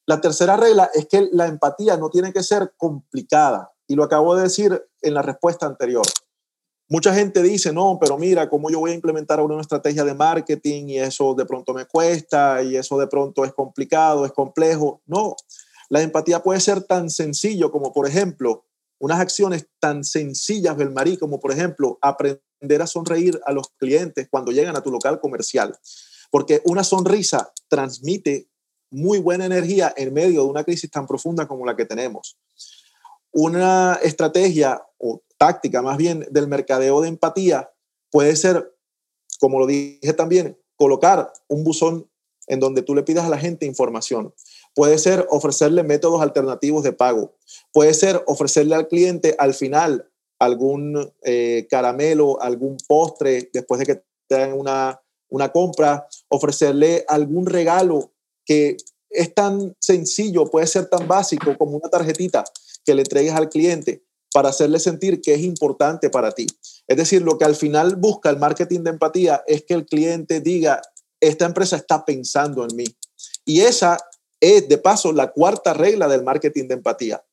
La 0.06 0.22
tercera 0.22 0.58
regla 0.58 0.90
es 0.94 1.08
que 1.08 1.30
la 1.32 1.48
empatía 1.48 1.98
no 1.98 2.10
tiene 2.10 2.34
que 2.34 2.44
ser 2.44 2.74
complicada. 2.78 3.72
y 3.86 3.96
lo 3.96 4.04
acabo 4.06 4.36
de 4.36 4.44
decir 4.44 4.82
en 5.02 5.14
la 5.14 5.22
respuesta 5.22 5.66
anterior. 5.66 6.06
Mucha 6.90 7.14
gente 7.14 7.42
dice, 7.42 7.72
no, 7.72 7.98
pero 8.00 8.18
mira, 8.18 8.50
¿cómo 8.50 8.70
yo 8.70 8.80
voy 8.80 8.92
a 8.92 8.96
implementar 8.96 9.40
una 9.42 9.62
estrategia 9.62 10.04
de 10.04 10.14
marketing 10.14 10.90
y 10.90 11.00
eso 11.00 11.34
de 11.34 11.46
pronto 11.46 11.74
me 11.74 11.86
cuesta 11.86 12.62
y 12.62 12.76
eso 12.76 12.98
de 13.00 13.08
pronto 13.08 13.46
es 13.46 13.54
complicado, 13.54 14.26
es 14.26 14.32
complejo? 14.32 15.02
No, 15.06 15.36
la 15.90 16.02
empatía 16.02 16.44
puede 16.44 16.60
ser 16.60 16.84
tan 16.84 17.10
sencillo 17.10 17.72
como, 17.72 17.94
por 17.94 18.08
ejemplo, 18.08 18.66
unas 19.00 19.20
acciones 19.20 19.68
tan 19.80 20.04
sencillas, 20.04 20.78
Belmarí, 20.78 21.18
como 21.18 21.40
por 21.40 21.52
ejemplo, 21.52 21.98
aprender 22.02 22.82
a 22.82 22.88
sonreír 22.88 23.40
a 23.46 23.52
los 23.52 23.70
clientes 23.78 24.28
cuando 24.30 24.52
llegan 24.52 24.76
a 24.78 24.82
tu 24.82 24.92
local 24.92 25.20
comercial. 25.20 25.78
Porque 26.32 26.62
una 26.66 26.84
sonrisa 26.84 27.52
transmite 27.68 28.48
muy 28.92 29.20
buena 29.20 29.46
energía 29.46 29.94
en 29.98 30.14
medio 30.14 30.44
de 30.44 30.50
una 30.50 30.64
crisis 30.64 30.90
tan 30.90 31.06
profunda 31.06 31.48
como 31.48 31.66
la 31.66 31.76
que 31.76 31.86
tenemos. 31.86 32.38
Una 33.32 34.00
estrategia 34.02 34.82
o 34.98 35.22
táctica 35.44 35.82
más 35.82 35.98
bien 35.98 36.26
del 36.32 36.48
mercadeo 36.48 37.02
de 37.02 37.10
empatía 37.10 37.70
puede 38.10 38.34
ser, 38.38 38.74
como 39.42 39.60
lo 39.60 39.68
dije 39.68 40.14
también, 40.14 40.58
colocar 40.78 41.34
un 41.50 41.66
buzón 41.66 42.10
en 42.48 42.62
donde 42.62 42.82
tú 42.82 42.96
le 42.96 43.04
pidas 43.04 43.26
a 43.26 43.30
la 43.30 43.38
gente 43.38 43.66
información. 43.66 44.34
Puede 44.74 44.98
ser 44.98 45.28
ofrecerle 45.30 45.84
métodos 45.84 46.22
alternativos 46.22 46.82
de 46.82 46.94
pago. 46.94 47.36
Puede 47.74 47.94
ser 47.94 48.24
ofrecerle 48.26 48.76
al 48.76 48.88
cliente 48.88 49.36
al 49.38 49.54
final 49.54 50.10
algún 50.40 51.12
eh, 51.24 51.68
caramelo, 51.70 52.42
algún 52.42 52.78
postre 52.88 53.50
después 53.52 53.80
de 53.80 53.86
que 53.86 54.04
te 54.30 54.36
hagan 54.36 54.54
una, 54.54 55.02
una 55.28 55.52
compra, 55.52 56.08
ofrecerle 56.30 57.04
algún 57.10 57.48
regalo 57.48 58.14
que 58.46 58.78
es 59.10 59.34
tan 59.34 59.76
sencillo, 59.78 60.50
puede 60.50 60.68
ser 60.68 60.86
tan 60.86 61.06
básico 61.06 61.58
como 61.58 61.76
una 61.76 61.90
tarjetita 61.90 62.46
que 62.86 62.96
le 62.96 63.02
entregues 63.02 63.34
al 63.34 63.50
cliente 63.50 64.06
para 64.34 64.50
hacerle 64.50 64.80
sentir 64.80 65.22
que 65.22 65.36
es 65.36 65.42
importante 65.42 66.10
para 66.10 66.32
ti. 66.32 66.48
Es 66.88 66.98
decir, 66.98 67.22
lo 67.22 67.38
que 67.38 67.46
al 67.46 67.56
final 67.56 67.96
busca 67.96 68.30
el 68.30 68.38
marketing 68.38 68.82
de 68.82 68.90
empatía 68.90 69.44
es 69.48 69.64
que 69.64 69.76
el 69.76 69.86
cliente 69.86 70.42
diga, 70.42 70.82
esta 71.22 71.46
empresa 71.46 71.78
está 71.78 72.04
pensando 72.04 72.66
en 72.66 72.76
mí. 72.76 72.86
Y 73.46 73.62
esa 73.62 73.98
es, 74.40 74.68
de 74.68 74.78
paso, 74.78 75.14
la 75.14 75.32
cuarta 75.32 75.74
regla 75.74 76.08
del 76.08 76.24
marketing 76.24 76.68
de 76.68 76.74
empatía. 76.74 77.24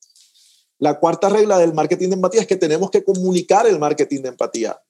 La 0.78 0.98
cuarta 1.00 1.28
regla 1.28 1.58
del 1.58 1.74
marketing 1.74 2.08
de 2.10 2.14
empatía 2.14 2.42
es 2.42 2.46
que 2.46 2.56
tenemos 2.56 2.90
que 2.90 3.02
comunicar 3.02 3.66
el 3.66 3.78
marketing 3.78 4.22
de 4.22 4.28
empatía, 4.28 4.80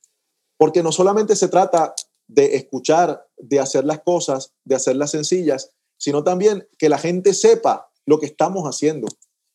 porque 0.56 0.82
no 0.82 0.92
solamente 0.92 1.34
se 1.34 1.48
trata 1.48 1.94
de 2.28 2.56
escuchar, 2.56 3.26
de 3.36 3.58
hacer 3.58 3.84
las 3.84 4.00
cosas, 4.00 4.52
de 4.64 4.76
hacerlas 4.76 5.10
sencillas, 5.10 5.70
sino 5.96 6.22
también 6.22 6.68
que 6.78 6.88
la 6.88 6.98
gente 6.98 7.34
sepa 7.34 7.90
lo 8.06 8.20
que 8.20 8.26
estamos 8.26 8.64
haciendo. 8.64 9.08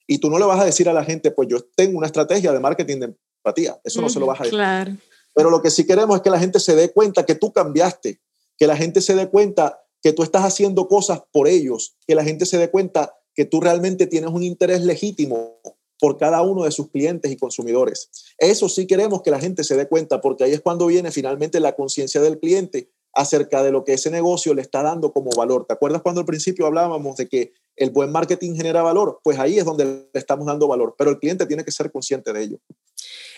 Y 0.07 0.19
tú 0.19 0.29
no 0.29 0.39
le 0.39 0.45
vas 0.45 0.59
a 0.59 0.65
decir 0.65 0.87
a 0.89 0.93
la 0.93 1.03
gente, 1.03 1.31
pues 1.31 1.47
yo 1.49 1.57
tengo 1.75 1.97
una 1.97 2.07
estrategia 2.07 2.51
de 2.51 2.59
marketing 2.59 2.99
de 2.99 3.15
empatía. 3.37 3.79
Eso 3.83 4.01
no 4.01 4.09
se 4.09 4.19
lo 4.19 4.25
vas 4.25 4.39
a 4.39 4.43
decir. 4.43 4.57
Claro. 4.57 4.95
Pero 5.33 5.49
lo 5.49 5.61
que 5.61 5.69
sí 5.69 5.85
queremos 5.85 6.15
es 6.15 6.21
que 6.21 6.29
la 6.29 6.39
gente 6.39 6.59
se 6.59 6.75
dé 6.75 6.91
cuenta 6.91 7.25
que 7.25 7.35
tú 7.35 7.51
cambiaste, 7.51 8.21
que 8.57 8.67
la 8.67 8.77
gente 8.77 9.01
se 9.01 9.15
dé 9.15 9.29
cuenta 9.29 9.81
que 10.01 10.13
tú 10.13 10.23
estás 10.23 10.43
haciendo 10.43 10.87
cosas 10.87 11.21
por 11.31 11.47
ellos, 11.47 11.95
que 12.07 12.15
la 12.15 12.23
gente 12.23 12.45
se 12.45 12.57
dé 12.57 12.69
cuenta 12.69 13.13
que 13.33 13.45
tú 13.45 13.59
realmente 13.59 14.07
tienes 14.07 14.29
un 14.29 14.43
interés 14.43 14.81
legítimo 14.81 15.59
por 15.99 16.17
cada 16.17 16.41
uno 16.41 16.63
de 16.63 16.71
sus 16.71 16.89
clientes 16.89 17.31
y 17.31 17.37
consumidores. 17.37 18.09
Eso 18.37 18.69
sí 18.69 18.87
queremos 18.87 19.21
que 19.21 19.31
la 19.31 19.39
gente 19.39 19.63
se 19.63 19.75
dé 19.75 19.87
cuenta, 19.87 20.21
porque 20.21 20.43
ahí 20.43 20.53
es 20.53 20.61
cuando 20.61 20.87
viene 20.87 21.11
finalmente 21.11 21.59
la 21.59 21.75
conciencia 21.75 22.21
del 22.21 22.39
cliente 22.39 22.91
acerca 23.15 23.63
de 23.63 23.71
lo 23.71 23.83
que 23.83 23.93
ese 23.93 24.11
negocio 24.11 24.53
le 24.53 24.61
está 24.61 24.83
dando 24.83 25.13
como 25.13 25.31
valor. 25.31 25.65
¿Te 25.65 25.73
acuerdas 25.73 26.01
cuando 26.01 26.19
al 26.21 26.27
principio 26.27 26.65
hablábamos 26.65 27.15
de 27.15 27.27
que 27.27 27.53
el 27.77 27.89
buen 27.89 28.11
marketing 28.11 28.55
genera 28.55 28.83
valor? 28.83 29.19
Pues 29.23 29.39
ahí 29.39 29.57
es 29.57 29.65
donde 29.65 29.85
le 29.85 30.19
estamos 30.19 30.45
dando 30.45 30.67
valor, 30.67 30.95
pero 30.97 31.11
el 31.11 31.19
cliente 31.19 31.45
tiene 31.45 31.63
que 31.63 31.71
ser 31.71 31.91
consciente 31.91 32.33
de 32.33 32.43
ello. 32.43 32.59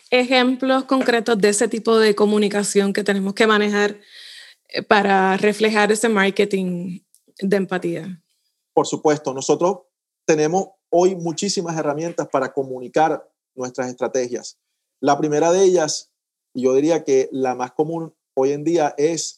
Ejemplos 0.10 0.86
concretos 0.86 1.38
de 1.38 1.50
ese 1.50 1.68
tipo 1.68 2.00
de 2.00 2.16
comunicación 2.16 2.92
que 2.92 3.04
tenemos 3.04 3.36
que 3.36 3.46
manejar 3.46 4.00
eh, 4.70 4.82
para 4.82 5.38
reflejar 5.38 5.92
ese 5.92 6.10
marketing 6.10 7.02
de 7.40 7.58
empatía. 7.58 8.22
Por 8.74 8.88
supuesto, 8.88 9.34
nosotros 9.34 9.80
tenemos 10.26 10.70
hoy 10.90 11.16
muchísimas 11.16 11.78
herramientas 11.78 12.28
para 12.30 12.52
comunicar 12.52 13.30
nuestras 13.54 13.90
estrategias. 13.90 14.58
La 15.00 15.18
primera 15.20 15.52
de 15.52 15.64
ellas, 15.64 16.12
yo 16.56 16.74
diría 16.74 17.04
que 17.04 17.30
la 17.32 17.54
más 17.54 17.74
común 17.74 18.16
hoy 18.34 18.54
en 18.54 18.64
día 18.64 18.96
es 18.98 19.37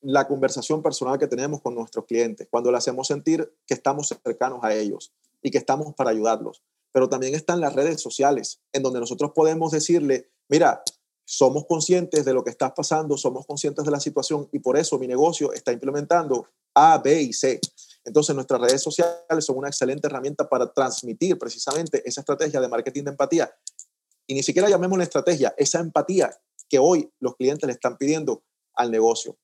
la 0.00 0.28
conversación 0.28 0.82
personal 0.82 1.18
que 1.18 1.26
tenemos 1.26 1.60
con 1.60 1.74
nuestros 1.74 2.04
clientes, 2.06 2.46
cuando 2.50 2.70
le 2.70 2.78
hacemos 2.78 3.06
sentir 3.08 3.52
que 3.66 3.74
estamos 3.74 4.08
cercanos 4.24 4.60
a 4.62 4.74
ellos 4.74 5.12
y 5.42 5.50
que 5.50 5.58
estamos 5.58 5.94
para 5.94 6.10
ayudarlos. 6.10 6.62
Pero 6.92 7.08
también 7.08 7.34
están 7.34 7.60
las 7.60 7.74
redes 7.74 8.00
sociales, 8.00 8.60
en 8.72 8.82
donde 8.82 9.00
nosotros 9.00 9.32
podemos 9.34 9.72
decirle, 9.72 10.30
mira, 10.48 10.82
somos 11.24 11.66
conscientes 11.66 12.24
de 12.24 12.32
lo 12.32 12.42
que 12.42 12.50
está 12.50 12.74
pasando, 12.74 13.16
somos 13.18 13.44
conscientes 13.44 13.84
de 13.84 13.90
la 13.90 14.00
situación 14.00 14.48
y 14.50 14.60
por 14.60 14.78
eso 14.78 14.98
mi 14.98 15.06
negocio 15.06 15.52
está 15.52 15.72
implementando 15.72 16.48
A, 16.74 16.96
B 16.98 17.20
y 17.20 17.32
C. 17.34 17.60
Entonces 18.04 18.34
nuestras 18.34 18.60
redes 18.60 18.80
sociales 18.80 19.44
son 19.44 19.58
una 19.58 19.68
excelente 19.68 20.06
herramienta 20.06 20.48
para 20.48 20.72
transmitir 20.72 21.38
precisamente 21.38 22.02
esa 22.08 22.22
estrategia 22.22 22.60
de 22.62 22.68
marketing 22.68 23.04
de 23.04 23.10
empatía. 23.10 23.54
Y 24.26 24.34
ni 24.34 24.42
siquiera 24.42 24.70
llamemos 24.70 24.96
la 24.96 25.04
estrategia, 25.04 25.54
esa 25.58 25.80
empatía 25.80 26.34
que 26.68 26.78
hoy 26.78 27.12
los 27.18 27.36
clientes 27.36 27.66
le 27.66 27.74
están 27.74 27.98
pidiendo 27.98 28.42
al 28.74 28.90
negocio. 28.90 29.36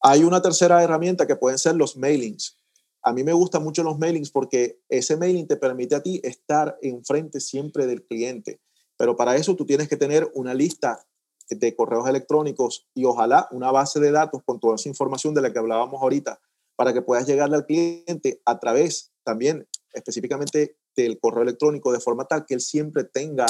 Hay 0.00 0.22
una 0.22 0.40
tercera 0.40 0.82
herramienta 0.82 1.26
que 1.26 1.34
pueden 1.34 1.58
ser 1.58 1.74
los 1.74 1.96
mailings. 1.96 2.56
A 3.02 3.12
mí 3.12 3.24
me 3.24 3.32
gustan 3.32 3.64
mucho 3.64 3.82
los 3.82 3.98
mailings 3.98 4.30
porque 4.30 4.80
ese 4.88 5.16
mailing 5.16 5.48
te 5.48 5.56
permite 5.56 5.96
a 5.96 6.02
ti 6.02 6.20
estar 6.22 6.78
enfrente 6.82 7.40
siempre 7.40 7.86
del 7.86 8.04
cliente. 8.04 8.60
Pero 8.96 9.16
para 9.16 9.36
eso 9.36 9.56
tú 9.56 9.66
tienes 9.66 9.88
que 9.88 9.96
tener 9.96 10.30
una 10.34 10.54
lista 10.54 11.04
de 11.50 11.74
correos 11.74 12.08
electrónicos 12.08 12.86
y 12.94 13.06
ojalá 13.06 13.48
una 13.50 13.72
base 13.72 13.98
de 13.98 14.12
datos 14.12 14.42
con 14.44 14.60
toda 14.60 14.76
esa 14.76 14.88
información 14.88 15.34
de 15.34 15.40
la 15.40 15.52
que 15.52 15.58
hablábamos 15.58 16.00
ahorita 16.00 16.40
para 16.76 16.92
que 16.92 17.02
puedas 17.02 17.26
llegarle 17.26 17.56
al 17.56 17.66
cliente 17.66 18.40
a 18.44 18.60
través 18.60 19.12
también 19.24 19.66
específicamente 19.92 20.76
del 20.94 21.18
correo 21.18 21.42
electrónico 21.42 21.90
de 21.90 22.00
forma 22.00 22.26
tal 22.26 22.44
que 22.46 22.54
él 22.54 22.60
siempre 22.60 23.04
tenga 23.04 23.46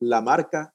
la 0.00 0.20
marca 0.20 0.74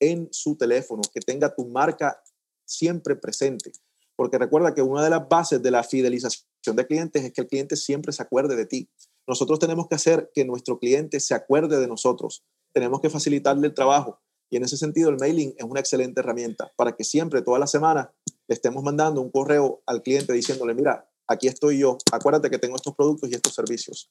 en 0.00 0.28
su 0.32 0.56
teléfono, 0.56 1.02
que 1.14 1.20
tenga 1.20 1.54
tu 1.54 1.66
marca 1.66 2.20
siempre 2.64 3.16
presente 3.16 3.72
porque 4.16 4.38
recuerda 4.38 4.74
que 4.74 4.82
una 4.82 5.04
de 5.04 5.10
las 5.10 5.28
bases 5.28 5.62
de 5.62 5.70
la 5.70 5.84
fidelización 5.84 6.44
de 6.74 6.86
clientes 6.86 7.22
es 7.22 7.32
que 7.32 7.42
el 7.42 7.46
cliente 7.46 7.76
siempre 7.76 8.12
se 8.12 8.22
acuerde 8.22 8.56
de 8.56 8.66
ti. 8.66 8.90
Nosotros 9.26 9.58
tenemos 9.58 9.88
que 9.88 9.94
hacer 9.94 10.30
que 10.34 10.44
nuestro 10.44 10.78
cliente 10.78 11.20
se 11.20 11.34
acuerde 11.34 11.78
de 11.78 11.86
nosotros. 11.86 12.44
Tenemos 12.72 13.00
que 13.00 13.10
facilitarle 13.10 13.66
el 13.68 13.74
trabajo. 13.74 14.20
Y 14.48 14.56
en 14.56 14.64
ese 14.64 14.76
sentido, 14.76 15.10
el 15.10 15.16
mailing 15.16 15.54
es 15.56 15.64
una 15.64 15.80
excelente 15.80 16.20
herramienta 16.20 16.72
para 16.76 16.92
que 16.92 17.04
siempre, 17.04 17.42
toda 17.42 17.58
la 17.58 17.66
semana, 17.66 18.12
le 18.48 18.54
estemos 18.54 18.82
mandando 18.82 19.20
un 19.20 19.30
correo 19.30 19.82
al 19.86 20.02
cliente 20.02 20.32
diciéndole, 20.32 20.74
mira, 20.74 21.08
aquí 21.26 21.48
estoy 21.48 21.78
yo, 21.78 21.98
acuérdate 22.12 22.48
que 22.48 22.58
tengo 22.58 22.76
estos 22.76 22.94
productos 22.94 23.30
y 23.30 23.34
estos 23.34 23.54
servicios. 23.54 24.10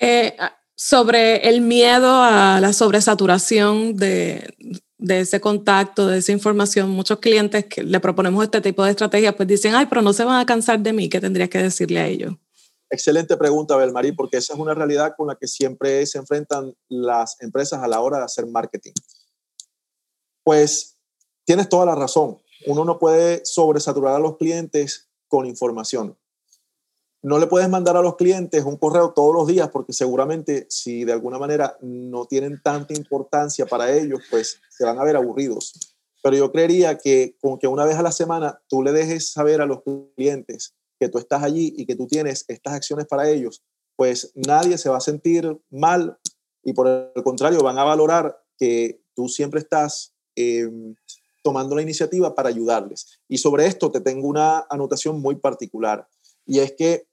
Eh, 0.00 0.36
sobre 0.74 1.48
el 1.48 1.60
miedo 1.60 2.22
a 2.22 2.60
la 2.60 2.72
sobresaturación 2.72 3.96
de, 3.96 4.54
de 4.98 5.20
ese 5.20 5.40
contacto, 5.40 6.06
de 6.08 6.18
esa 6.18 6.32
información, 6.32 6.90
muchos 6.90 7.18
clientes 7.18 7.64
que 7.66 7.82
le 7.82 8.00
proponemos 8.00 8.42
este 8.44 8.60
tipo 8.60 8.84
de 8.84 8.90
estrategias, 8.90 9.34
pues 9.34 9.48
dicen, 9.48 9.74
ay, 9.74 9.86
pero 9.86 10.02
no 10.02 10.12
se 10.12 10.24
van 10.24 10.40
a 10.40 10.46
cansar 10.46 10.80
de 10.80 10.92
mí, 10.92 11.08
¿qué 11.08 11.20
tendrías 11.20 11.48
que 11.48 11.58
decirle 11.58 12.00
a 12.00 12.06
ellos? 12.06 12.34
Excelente 12.90 13.36
pregunta, 13.36 13.76
Belmarí, 13.76 14.12
porque 14.12 14.38
esa 14.38 14.54
es 14.54 14.58
una 14.58 14.74
realidad 14.74 15.14
con 15.16 15.28
la 15.28 15.36
que 15.36 15.46
siempre 15.46 16.04
se 16.06 16.18
enfrentan 16.18 16.74
las 16.88 17.40
empresas 17.40 17.82
a 17.82 17.88
la 17.88 18.00
hora 18.00 18.18
de 18.18 18.24
hacer 18.24 18.46
marketing. 18.46 18.92
Pues 20.42 20.96
tienes 21.44 21.68
toda 21.68 21.86
la 21.86 21.94
razón. 21.94 22.38
Uno 22.66 22.84
no 22.84 22.98
puede 22.98 23.42
sobresaturar 23.44 24.16
a 24.16 24.18
los 24.18 24.36
clientes 24.36 25.08
con 25.28 25.46
información 25.46 26.16
no 27.28 27.38
le 27.38 27.46
puedes 27.46 27.68
mandar 27.68 27.96
a 27.96 28.02
los 28.02 28.16
clientes 28.16 28.64
un 28.64 28.76
correo 28.76 29.12
todos 29.12 29.34
los 29.34 29.46
días 29.46 29.68
porque 29.70 29.92
seguramente 29.92 30.66
si 30.70 31.04
de 31.04 31.12
alguna 31.12 31.38
manera 31.38 31.76
no 31.80 32.24
tienen 32.24 32.60
tanta 32.62 32.94
importancia 32.94 33.66
para 33.66 33.92
ellos, 33.92 34.20
pues 34.30 34.60
se 34.70 34.84
van 34.84 34.98
a 34.98 35.04
ver 35.04 35.16
aburridos. 35.16 35.74
Pero 36.22 36.36
yo 36.36 36.50
creería 36.50 36.98
que 36.98 37.36
con 37.40 37.58
que 37.58 37.66
una 37.66 37.84
vez 37.84 37.96
a 37.96 38.02
la 38.02 38.12
semana 38.12 38.60
tú 38.68 38.82
le 38.82 38.92
dejes 38.92 39.30
saber 39.30 39.60
a 39.60 39.66
los 39.66 39.82
clientes 40.16 40.74
que 40.98 41.08
tú 41.08 41.18
estás 41.18 41.42
allí 41.42 41.74
y 41.76 41.86
que 41.86 41.96
tú 41.96 42.06
tienes 42.06 42.44
estas 42.48 42.74
acciones 42.74 43.06
para 43.06 43.28
ellos, 43.28 43.62
pues 43.94 44.32
nadie 44.34 44.78
se 44.78 44.88
va 44.88 44.96
a 44.96 45.00
sentir 45.00 45.58
mal 45.70 46.18
y 46.64 46.72
por 46.72 47.12
el 47.14 47.22
contrario 47.22 47.60
van 47.60 47.78
a 47.78 47.84
valorar 47.84 48.42
que 48.56 49.00
tú 49.14 49.28
siempre 49.28 49.60
estás 49.60 50.14
em, 50.36 50.94
tomando 51.42 51.74
la 51.74 51.82
iniciativa 51.82 52.34
para 52.34 52.48
ayudarles. 52.48 53.20
Y 53.28 53.38
sobre 53.38 53.66
esto 53.66 53.90
te 53.90 54.00
tengo 54.00 54.28
una 54.28 54.66
anotación 54.70 55.20
muy 55.20 55.36
particular. 55.36 56.08
Y 56.46 56.60
es 56.60 56.72
que 56.72 57.07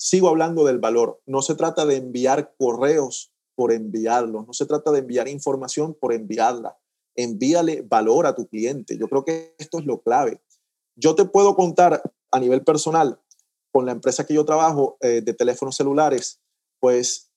sigo 0.00 0.28
hablando 0.28 0.64
del 0.64 0.78
valor. 0.78 1.20
No 1.26 1.42
se 1.42 1.54
trata 1.54 1.84
de 1.84 1.96
enviar 1.96 2.54
correos 2.56 3.32
por 3.54 3.70
enviarlos, 3.70 4.46
no 4.46 4.52
se 4.54 4.64
trata 4.64 4.90
de 4.90 5.00
enviar 5.00 5.28
información 5.28 5.94
por 5.94 6.14
enviarla. 6.14 6.78
Envíale 7.14 7.82
valor 7.82 8.26
a 8.26 8.34
tu 8.34 8.48
cliente. 8.48 8.96
Yo 8.96 9.08
creo 9.08 9.24
que 9.24 9.54
esto 9.58 9.78
es 9.78 9.84
lo 9.84 10.00
clave. 10.00 10.40
Yo 10.96 11.14
te 11.14 11.26
puedo 11.26 11.54
contar 11.54 12.02
a 12.30 12.40
nivel 12.40 12.64
personal, 12.64 13.20
con 13.72 13.84
la 13.84 13.92
empresa 13.92 14.26
que 14.26 14.34
yo 14.34 14.44
trabajo 14.44 14.96
eh, 15.00 15.20
de 15.20 15.34
teléfonos 15.34 15.76
celulares, 15.76 16.40
pues 16.80 17.30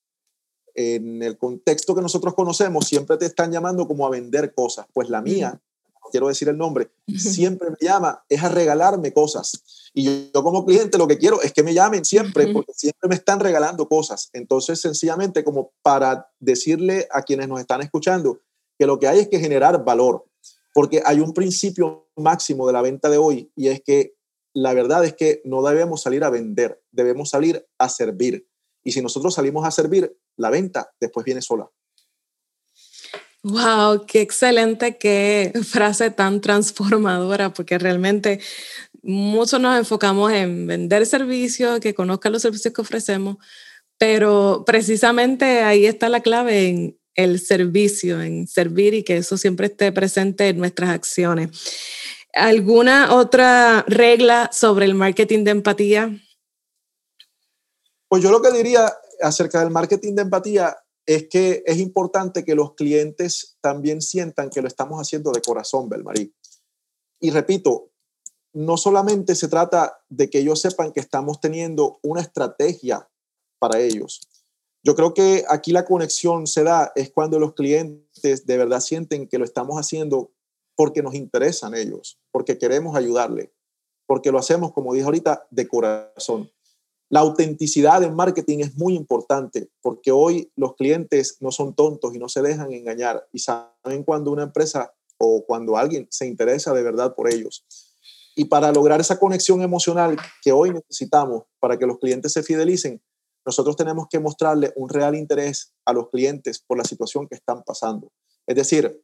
en 0.74 1.22
el 1.22 1.38
contexto 1.38 1.94
que 1.94 2.02
nosotros 2.02 2.34
conocemos, 2.34 2.88
siempre 2.88 3.18
te 3.18 3.26
están 3.26 3.52
llamando 3.52 3.88
como 3.88 4.08
a 4.08 4.10
vender 4.10 4.54
cosas. 4.54 4.88
Pues 4.94 5.10
la 5.10 5.22
mía, 5.22 5.62
quiero 6.12 6.28
decir 6.28 6.50
el 6.50 6.58
nombre, 6.58 6.92
siempre 7.18 7.70
me 7.70 7.78
llama, 7.80 8.24
es 8.30 8.44
a 8.44 8.50
regalarme 8.50 9.14
cosas. 9.14 9.92
Y 9.94 10.32
yo, 10.34 10.44
como 10.44 10.66
cliente 10.66 10.98
lo 10.98 11.08
que 11.08 11.18
quiero 11.18 11.42
es 11.42 11.54
que 11.54 11.64
me 11.64 11.74
llamen 11.74 12.06
siempre, 12.06 12.48
porque 12.54 12.74
siempre 12.74 13.10
me 13.10 13.16
están 13.16 13.40
regalando 13.40 13.88
cosas. 13.88 14.30
Entonces, 14.34 14.82
sencillamente, 14.82 15.44
como 15.44 15.72
para 15.82 16.28
decirle 16.40 17.08
a 17.12 17.22
quienes 17.22 17.48
nos 17.48 17.60
están 17.60 17.82
escuchando 17.82 18.40
que 18.78 18.88
lo 18.88 19.00
que 19.00 19.08
hay 19.08 19.20
es 19.20 19.28
que 19.30 19.40
generar 19.40 19.84
valor, 19.84 20.26
porque 20.74 21.02
hay 21.06 21.20
un 21.20 21.34
principio 21.34 22.08
máximo 22.16 22.66
de 22.68 22.74
la 22.74 22.82
venta 22.82 23.10
de 23.10 23.18
hoy 23.18 23.52
y 23.56 23.68
es 23.68 23.82
que 23.82 24.16
la 24.54 24.74
verdad 24.74 25.04
es 25.06 25.14
que 25.14 25.42
no 25.46 25.64
debemos 25.64 26.02
salir 26.02 26.24
a 26.24 26.30
vender, 26.30 26.82
debemos 26.92 27.30
salir 27.30 27.66
a 27.78 27.90
servir. 27.90 28.48
Y 28.84 28.92
si 28.92 29.02
nosotros 29.02 29.34
salimos 29.34 29.66
a 29.66 29.72
servir, 29.72 30.16
la 30.38 30.50
venta 30.50 30.92
después 31.00 31.26
viene 31.26 31.42
sola. 31.42 31.70
Wow, 33.46 34.06
qué 34.08 34.22
excelente, 34.22 34.98
qué 34.98 35.52
frase 35.70 36.12
tan 36.12 36.40
transformadora, 36.40 37.54
porque 37.54 37.78
realmente 37.78 38.40
muchos 39.02 39.60
nos 39.60 39.78
enfocamos 39.78 40.32
en 40.32 40.66
vender 40.66 41.06
servicios, 41.06 41.82
que 41.82 41.94
conozcan 41.94 42.32
los 42.32 42.42
servicios 42.42 42.74
que 42.74 42.82
ofrecemos, 42.82 43.36
pero 43.98 44.64
precisamente 44.66 45.62
ahí 45.62 45.86
está 45.86 46.08
la 46.08 46.22
clave 46.22 46.70
en 46.70 46.98
el 47.16 47.38
servicio, 47.42 48.22
en 48.22 48.48
servir 48.48 48.94
y 48.94 49.04
que 49.04 49.18
eso 49.18 49.36
siempre 49.36 49.68
esté 49.68 49.92
presente 49.92 50.48
en 50.48 50.58
nuestras 50.58 50.92
acciones. 50.92 51.50
¿Alguna 52.34 53.14
otra 53.14 53.84
regla 53.90 54.50
sobre 54.54 54.86
el 54.86 54.96
marketing 54.96 55.44
de 55.44 55.52
empatía? 55.52 56.18
Pues 58.08 58.24
yo 58.24 58.32
lo 58.32 58.42
que 58.42 58.52
diría 58.52 58.92
acerca 59.22 59.60
del 59.60 59.70
marketing 59.70 60.16
de 60.16 60.22
empatía 60.22 60.78
es 61.06 61.28
que 61.28 61.64
es 61.66 61.78
importante 61.80 62.46
que 62.46 62.56
los 62.56 62.76
clientes 62.76 63.58
también 63.62 64.02
sientan 64.02 64.50
que 64.50 64.62
lo 64.62 64.68
estamos 64.68 65.00
haciendo 65.00 65.32
de 65.32 65.42
corazón, 65.42 65.90
Belmarí. 65.90 66.34
Y 67.20 67.32
repito, 67.32 67.92
no 68.54 68.78
solamente 68.78 69.36
se 69.36 69.48
trata 69.48 70.02
de 70.10 70.30
que 70.30 70.40
ellos 70.40 70.62
sepan 70.62 70.94
que 70.94 71.00
estamos 71.00 71.40
teniendo 71.40 72.00
una 72.04 72.22
estrategia 72.22 73.10
para 73.60 73.80
ellos. 73.80 74.22
Yo 74.84 74.96
creo 74.96 75.14
que 75.14 75.46
aquí 75.50 75.72
la 75.72 75.86
conexión 75.86 76.46
se 76.46 76.64
da 76.64 76.92
es 76.96 77.10
cuando 77.10 77.40
los 77.40 77.54
clientes 77.54 78.46
de 78.46 78.58
verdad 78.58 78.82
sienten 78.82 79.28
que 79.28 79.38
lo 79.38 79.46
estamos 79.46 79.78
haciendo 79.78 80.34
porque 80.76 81.02
nos 81.02 81.16
interesan 81.16 81.74
ellos, 81.74 82.20
porque 82.32 82.58
queremos 82.58 82.96
ayudarle, 82.96 83.54
porque 84.06 84.32
lo 84.32 84.40
hacemos, 84.40 84.74
como 84.74 84.94
dije 84.94 85.06
ahorita, 85.06 85.48
de 85.50 85.68
corazón. 85.68 86.52
La 87.14 87.20
autenticidad 87.20 88.02
en 88.02 88.16
marketing 88.16 88.62
es 88.62 88.76
muy 88.76 88.96
importante 88.96 89.70
porque 89.84 90.12
hoy 90.12 90.52
los 90.56 90.74
clientes 90.74 91.38
no 91.42 91.52
son 91.52 91.76
tontos 91.76 92.16
y 92.16 92.18
no 92.18 92.28
se 92.28 92.42
dejan 92.42 92.74
engañar 92.74 93.28
y 93.32 93.38
saben 93.38 94.04
cuando 94.04 94.32
una 94.32 94.42
empresa 94.42 94.96
o 95.20 95.46
cuando 95.46 95.78
alguien 95.78 96.08
se 96.10 96.26
interesa 96.26 96.74
de 96.74 96.82
verdad 96.82 97.14
por 97.14 97.32
ellos. 97.32 97.68
Y 98.36 98.46
para 98.46 98.72
lograr 98.72 99.00
esa 99.00 99.20
conexión 99.20 99.62
emocional 99.62 100.18
que 100.42 100.54
hoy 100.54 100.74
necesitamos 100.74 101.44
para 101.60 101.78
que 101.78 101.86
los 101.86 102.00
clientes 102.00 102.34
se 102.34 102.42
fidelicen, 102.42 103.00
nosotros 103.46 103.76
tenemos 103.76 104.08
que 104.10 104.18
mostrarle 104.18 104.74
un 104.76 104.90
real 104.90 105.14
interés 105.14 105.72
a 105.86 105.94
los 105.94 106.10
clientes 106.10 106.64
por 106.66 106.80
la 106.80 106.84
situación 106.84 107.28
que 107.28 107.36
están 107.36 107.62
pasando. 107.62 108.12
Es 108.48 108.56
decir, 108.56 109.04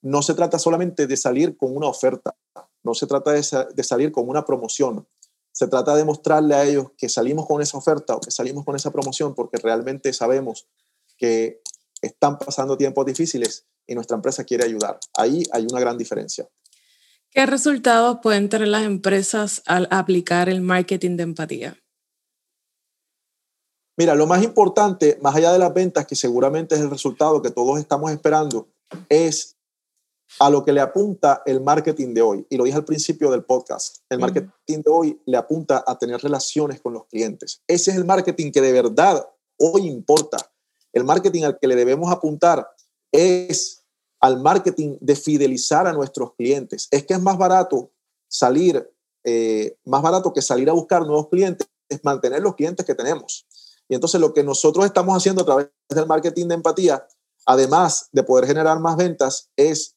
no 0.00 0.22
se 0.22 0.32
trata 0.32 0.58
solamente 0.58 1.06
de 1.06 1.16
salir 1.18 1.58
con 1.58 1.76
una 1.76 1.88
oferta, 1.88 2.34
no 2.82 2.94
se 2.94 3.06
trata 3.06 3.32
de, 3.32 3.44
de 3.74 3.84
salir 3.84 4.12
con 4.12 4.30
una 4.30 4.46
promoción, 4.46 5.06
se 5.60 5.68
trata 5.68 5.94
de 5.94 6.06
mostrarle 6.06 6.54
a 6.54 6.64
ellos 6.64 6.86
que 6.96 7.10
salimos 7.10 7.46
con 7.46 7.60
esa 7.60 7.76
oferta 7.76 8.16
o 8.16 8.20
que 8.22 8.30
salimos 8.30 8.64
con 8.64 8.76
esa 8.76 8.90
promoción 8.90 9.34
porque 9.34 9.58
realmente 9.58 10.10
sabemos 10.14 10.66
que 11.18 11.60
están 12.00 12.38
pasando 12.38 12.78
tiempos 12.78 13.04
difíciles 13.04 13.66
y 13.86 13.94
nuestra 13.94 14.16
empresa 14.16 14.44
quiere 14.44 14.64
ayudar. 14.64 14.98
Ahí 15.18 15.42
hay 15.52 15.66
una 15.70 15.78
gran 15.78 15.98
diferencia. 15.98 16.48
¿Qué 17.28 17.44
resultados 17.44 18.20
pueden 18.22 18.48
tener 18.48 18.68
las 18.68 18.84
empresas 18.84 19.62
al 19.66 19.86
aplicar 19.90 20.48
el 20.48 20.62
marketing 20.62 21.18
de 21.18 21.24
empatía? 21.24 21.76
Mira, 23.98 24.14
lo 24.14 24.26
más 24.26 24.42
importante, 24.42 25.18
más 25.20 25.36
allá 25.36 25.52
de 25.52 25.58
las 25.58 25.74
ventas, 25.74 26.06
que 26.06 26.16
seguramente 26.16 26.74
es 26.74 26.80
el 26.80 26.88
resultado 26.88 27.42
que 27.42 27.50
todos 27.50 27.78
estamos 27.78 28.10
esperando, 28.10 28.70
es 29.10 29.58
a 30.38 30.50
lo 30.50 30.64
que 30.64 30.72
le 30.72 30.80
apunta 30.80 31.42
el 31.44 31.60
marketing 31.60 32.14
de 32.14 32.22
hoy. 32.22 32.46
Y 32.48 32.56
lo 32.56 32.64
dije 32.64 32.76
al 32.76 32.84
principio 32.84 33.30
del 33.30 33.44
podcast. 33.44 33.98
El 34.08 34.18
marketing 34.18 34.48
de 34.66 34.90
hoy 34.90 35.22
le 35.26 35.36
apunta 35.36 35.84
a 35.86 35.98
tener 35.98 36.20
relaciones 36.20 36.80
con 36.80 36.92
los 36.92 37.06
clientes. 37.06 37.62
Ese 37.66 37.90
es 37.90 37.96
el 37.96 38.04
marketing 38.04 38.52
que 38.52 38.60
de 38.60 38.72
verdad 38.72 39.28
hoy 39.58 39.86
importa. 39.86 40.38
El 40.92 41.04
marketing 41.04 41.44
al 41.44 41.58
que 41.58 41.66
le 41.66 41.76
debemos 41.76 42.10
apuntar 42.10 42.68
es 43.12 43.84
al 44.20 44.40
marketing 44.40 44.96
de 45.00 45.16
fidelizar 45.16 45.86
a 45.86 45.92
nuestros 45.92 46.34
clientes. 46.34 46.88
Es 46.90 47.04
que 47.04 47.14
es 47.14 47.20
más 47.20 47.38
barato 47.38 47.90
salir, 48.28 48.88
eh, 49.24 49.76
más 49.84 50.02
barato 50.02 50.32
que 50.32 50.42
salir 50.42 50.68
a 50.70 50.74
buscar 50.74 51.02
nuevos 51.06 51.28
clientes, 51.28 51.66
es 51.88 52.04
mantener 52.04 52.40
los 52.40 52.54
clientes 52.54 52.86
que 52.86 52.94
tenemos. 52.94 53.46
Y 53.88 53.94
entonces 53.94 54.20
lo 54.20 54.32
que 54.32 54.44
nosotros 54.44 54.84
estamos 54.84 55.16
haciendo 55.16 55.42
a 55.42 55.44
través 55.44 55.68
del 55.88 56.06
marketing 56.06 56.46
de 56.46 56.54
empatía, 56.54 57.06
además 57.46 58.08
de 58.12 58.22
poder 58.22 58.46
generar 58.46 58.78
más 58.78 58.96
ventas, 58.96 59.50
es 59.56 59.96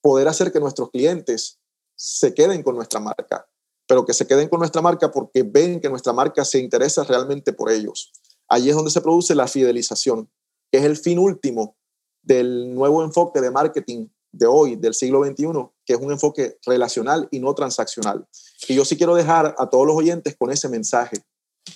poder 0.00 0.28
hacer 0.28 0.52
que 0.52 0.60
nuestros 0.60 0.90
clientes 0.90 1.58
se 1.94 2.34
queden 2.34 2.62
con 2.62 2.76
nuestra 2.76 3.00
marca, 3.00 3.46
pero 3.86 4.04
que 4.06 4.14
se 4.14 4.26
queden 4.26 4.48
con 4.48 4.60
nuestra 4.60 4.80
marca 4.80 5.10
porque 5.10 5.42
ven 5.42 5.80
que 5.80 5.90
nuestra 5.90 6.12
marca 6.12 6.44
se 6.44 6.58
interesa 6.58 7.04
realmente 7.04 7.52
por 7.52 7.70
ellos. 7.70 8.12
Allí 8.48 8.70
es 8.70 8.76
donde 8.76 8.90
se 8.90 9.00
produce 9.00 9.34
la 9.34 9.46
fidelización, 9.46 10.30
que 10.72 10.78
es 10.78 10.84
el 10.84 10.96
fin 10.96 11.18
último 11.18 11.76
del 12.22 12.74
nuevo 12.74 13.02
enfoque 13.04 13.40
de 13.40 13.50
marketing 13.50 14.08
de 14.32 14.46
hoy, 14.46 14.76
del 14.76 14.94
siglo 14.94 15.24
XXI, 15.24 15.46
que 15.84 15.94
es 15.94 16.00
un 16.00 16.12
enfoque 16.12 16.58
relacional 16.64 17.28
y 17.30 17.40
no 17.40 17.54
transaccional. 17.54 18.26
Y 18.68 18.74
yo 18.74 18.84
sí 18.84 18.96
quiero 18.96 19.14
dejar 19.14 19.54
a 19.58 19.68
todos 19.68 19.86
los 19.86 19.96
oyentes 19.96 20.36
con 20.36 20.50
ese 20.50 20.68
mensaje. 20.68 21.16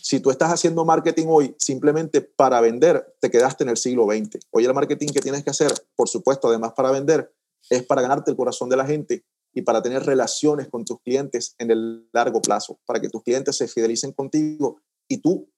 Si 0.01 0.21
tú 0.21 0.31
estás 0.31 0.53
haciendo 0.53 0.85
marketing 0.85 1.27
hoy 1.29 1.55
simplemente 1.59 2.21
para 2.21 2.61
vender, 2.61 3.17
te 3.21 3.31
quedaste 3.31 3.65
en 3.65 3.71
el 3.71 3.77
siglo 3.77 4.07
XX. 4.07 4.39
Hoy 4.51 4.65
el 4.65 4.75
marketing 4.75 5.09
que 5.09 5.21
tienes 5.21 5.45
que 5.45 5.51
hacer, 5.51 5.73
por 5.97 6.09
supuesto, 6.09 6.49
además 6.49 6.73
para 6.75 6.91
vender, 6.91 7.33
es 7.70 7.83
para 7.85 8.03
ganarte 8.03 8.31
el 8.31 8.37
corazón 8.37 8.68
de 8.68 8.77
la 8.77 8.87
gente 8.87 9.24
y 9.55 9.62
para 9.62 9.83
tener 9.83 10.03
relaciones 10.03 10.68
con 10.68 10.85
tus 10.85 11.00
clientes 11.00 11.55
en 11.59 11.70
el 11.70 12.09
largo 12.12 12.42
plazo, 12.42 12.81
para 12.87 13.00
que 13.00 13.09
tus 13.09 13.22
clientes 13.22 13.57
se 13.57 13.68
fidelicen 13.68 14.12
contigo 14.12 14.81
y 15.09 15.18
tú 15.18 15.50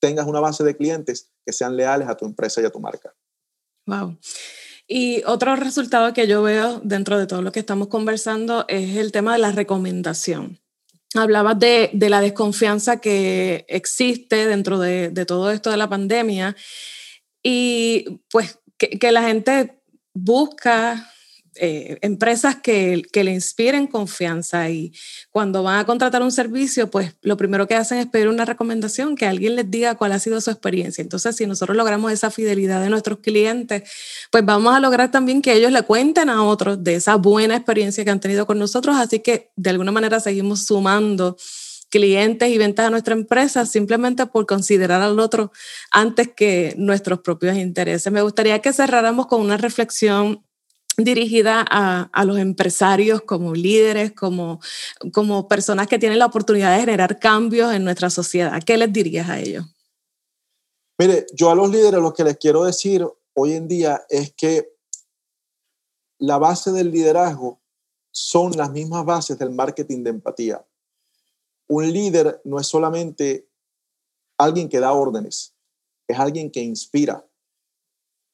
tengas 0.00 0.26
una 0.26 0.40
base 0.40 0.64
de 0.64 0.76
clientes 0.76 1.30
que 1.44 1.52
sean 1.52 1.76
leales 1.76 2.08
a 2.08 2.16
tu 2.16 2.24
empresa 2.24 2.62
y 2.62 2.64
a 2.64 2.70
tu 2.70 2.80
marca. 2.80 3.14
Wow. 3.86 4.18
Y 4.86 5.22
otro 5.24 5.54
resultado 5.56 6.12
que 6.12 6.26
yo 6.26 6.42
veo 6.42 6.80
dentro 6.82 7.18
de 7.18 7.26
todo 7.26 7.42
lo 7.42 7.52
que 7.52 7.60
estamos 7.60 7.88
conversando 7.88 8.64
es 8.68 8.96
el 8.96 9.12
tema 9.12 9.32
de 9.34 9.40
la 9.40 9.52
recomendación. 9.52 10.58
Hablabas 11.14 11.58
de, 11.58 11.90
la 11.92 12.20
desconfianza 12.20 13.00
que 13.00 13.64
existe 13.68 14.46
dentro 14.46 14.78
de, 14.78 15.10
todo 15.26 15.50
esto 15.50 15.70
de 15.70 15.76
la 15.76 15.88
pandemia 15.88 16.56
y 17.42 18.20
pues 18.30 18.58
que 18.78 19.12
la 19.12 19.22
gente 19.22 19.82
busca 20.14 21.10
eh, 21.56 21.98
empresas 22.02 22.56
que, 22.56 23.02
que, 23.12 23.24
le 23.24 23.32
inspiren 23.32 23.86
confianza 23.86 24.70
y 24.70 24.92
cuando 25.30 25.62
van 25.62 25.78
a 25.78 25.84
contratar 25.84 26.22
un 26.22 26.30
servicio, 26.30 26.90
pues 26.90 27.14
lo 27.22 27.36
primero 27.36 27.66
que 27.66 27.74
hacen 27.74 27.98
es 27.98 28.06
pedir 28.06 28.28
una 28.28 28.44
recomendación, 28.44 29.16
que 29.16 29.26
alguien 29.26 29.56
les 29.56 29.70
diga 29.70 29.96
cuál 29.96 30.12
ha 30.12 30.18
sido 30.18 30.40
su 30.40 30.50
experiencia. 30.50 31.02
Entonces, 31.02 31.36
si 31.36 31.46
nosotros 31.46 31.76
logramos 31.76 32.12
esa 32.12 32.30
fidelidad 32.30 32.80
de 32.80 32.88
nuestros 32.88 33.18
clientes, 33.18 33.82
pues 34.30 34.44
vamos 34.44 34.74
a 34.74 34.80
lograr 34.80 35.10
también 35.10 35.42
que 35.42 35.52
ellos 35.52 35.72
le 35.72 35.82
cuenten 35.82 36.30
a 36.30 36.44
otros 36.44 36.82
de 36.84 36.94
esa 36.94 37.16
buena 37.16 37.56
experiencia 37.56 38.04
que 38.04 38.10
han 38.10 38.20
tenido 38.20 38.46
con 38.46 38.58
nosotros. 38.58 38.96
Así 38.96 39.20
que 39.20 39.50
de 39.56 39.70
alguna 39.70 39.92
manera 39.92 40.20
seguimos 40.20 40.66
sumando 40.66 41.36
clientes 41.90 42.48
y 42.48 42.56
ventas 42.56 42.86
a 42.86 42.90
nuestra 42.90 43.14
empresa 43.14 43.66
simplemente 43.66 44.24
por 44.26 44.46
considerar 44.46 45.02
al 45.02 45.18
otro 45.18 45.52
antes 45.90 46.30
que 46.34 46.74
nuestros 46.78 47.18
propios 47.20 47.56
intereses. 47.56 48.10
Me 48.12 48.22
gustaría 48.22 48.60
que 48.60 48.72
cerráramos 48.72 49.26
con 49.26 49.40
una 49.40 49.56
reflexión 49.56 50.44
dirigida 51.04 51.64
a, 51.68 52.24
los 52.24 52.38
empresarios 52.38 53.22
como 53.22 53.54
líderes, 53.54 54.12
como, 54.12 54.60
como 55.12 55.48
personas 55.48 55.86
que 55.86 55.98
tienen 55.98 56.18
la 56.18 56.26
oportunidad 56.26 56.74
de 56.74 56.80
generar 56.80 57.18
cambios 57.18 57.72
en 57.72 57.84
nuestra 57.84 58.10
sociedad. 58.10 58.62
¿Qué 58.64 58.76
les 58.76 58.92
dirías 58.92 59.28
a 59.28 59.40
ellos? 59.40 59.64
Mire, 60.98 61.26
yo 61.34 61.50
a 61.50 61.54
los 61.54 61.70
líderes 61.70 62.00
lo 62.00 62.12
que 62.12 62.24
les 62.24 62.36
quiero 62.36 62.64
decir 62.64 63.06
hoy 63.34 63.52
en 63.52 63.68
día 63.68 64.02
es 64.08 64.32
que 64.34 64.68
la 66.18 66.38
base 66.38 66.72
del 66.72 66.90
liderazgo 66.90 67.60
son 68.10 68.56
las 68.56 68.70
mismas 68.70 69.04
bases 69.04 69.38
del 69.38 69.50
marketing 69.50 70.02
de 70.02 70.10
empatía. 70.10 70.66
Un 71.68 71.90
líder 71.90 72.40
no 72.44 72.58
es 72.58 72.66
solamente 72.66 73.48
alguien 74.36 74.68
que 74.68 74.80
da 74.80 74.92
órdenes, 74.92 75.54
es 76.06 76.18
alguien 76.18 76.50
que 76.50 76.60
inspira, 76.60 77.26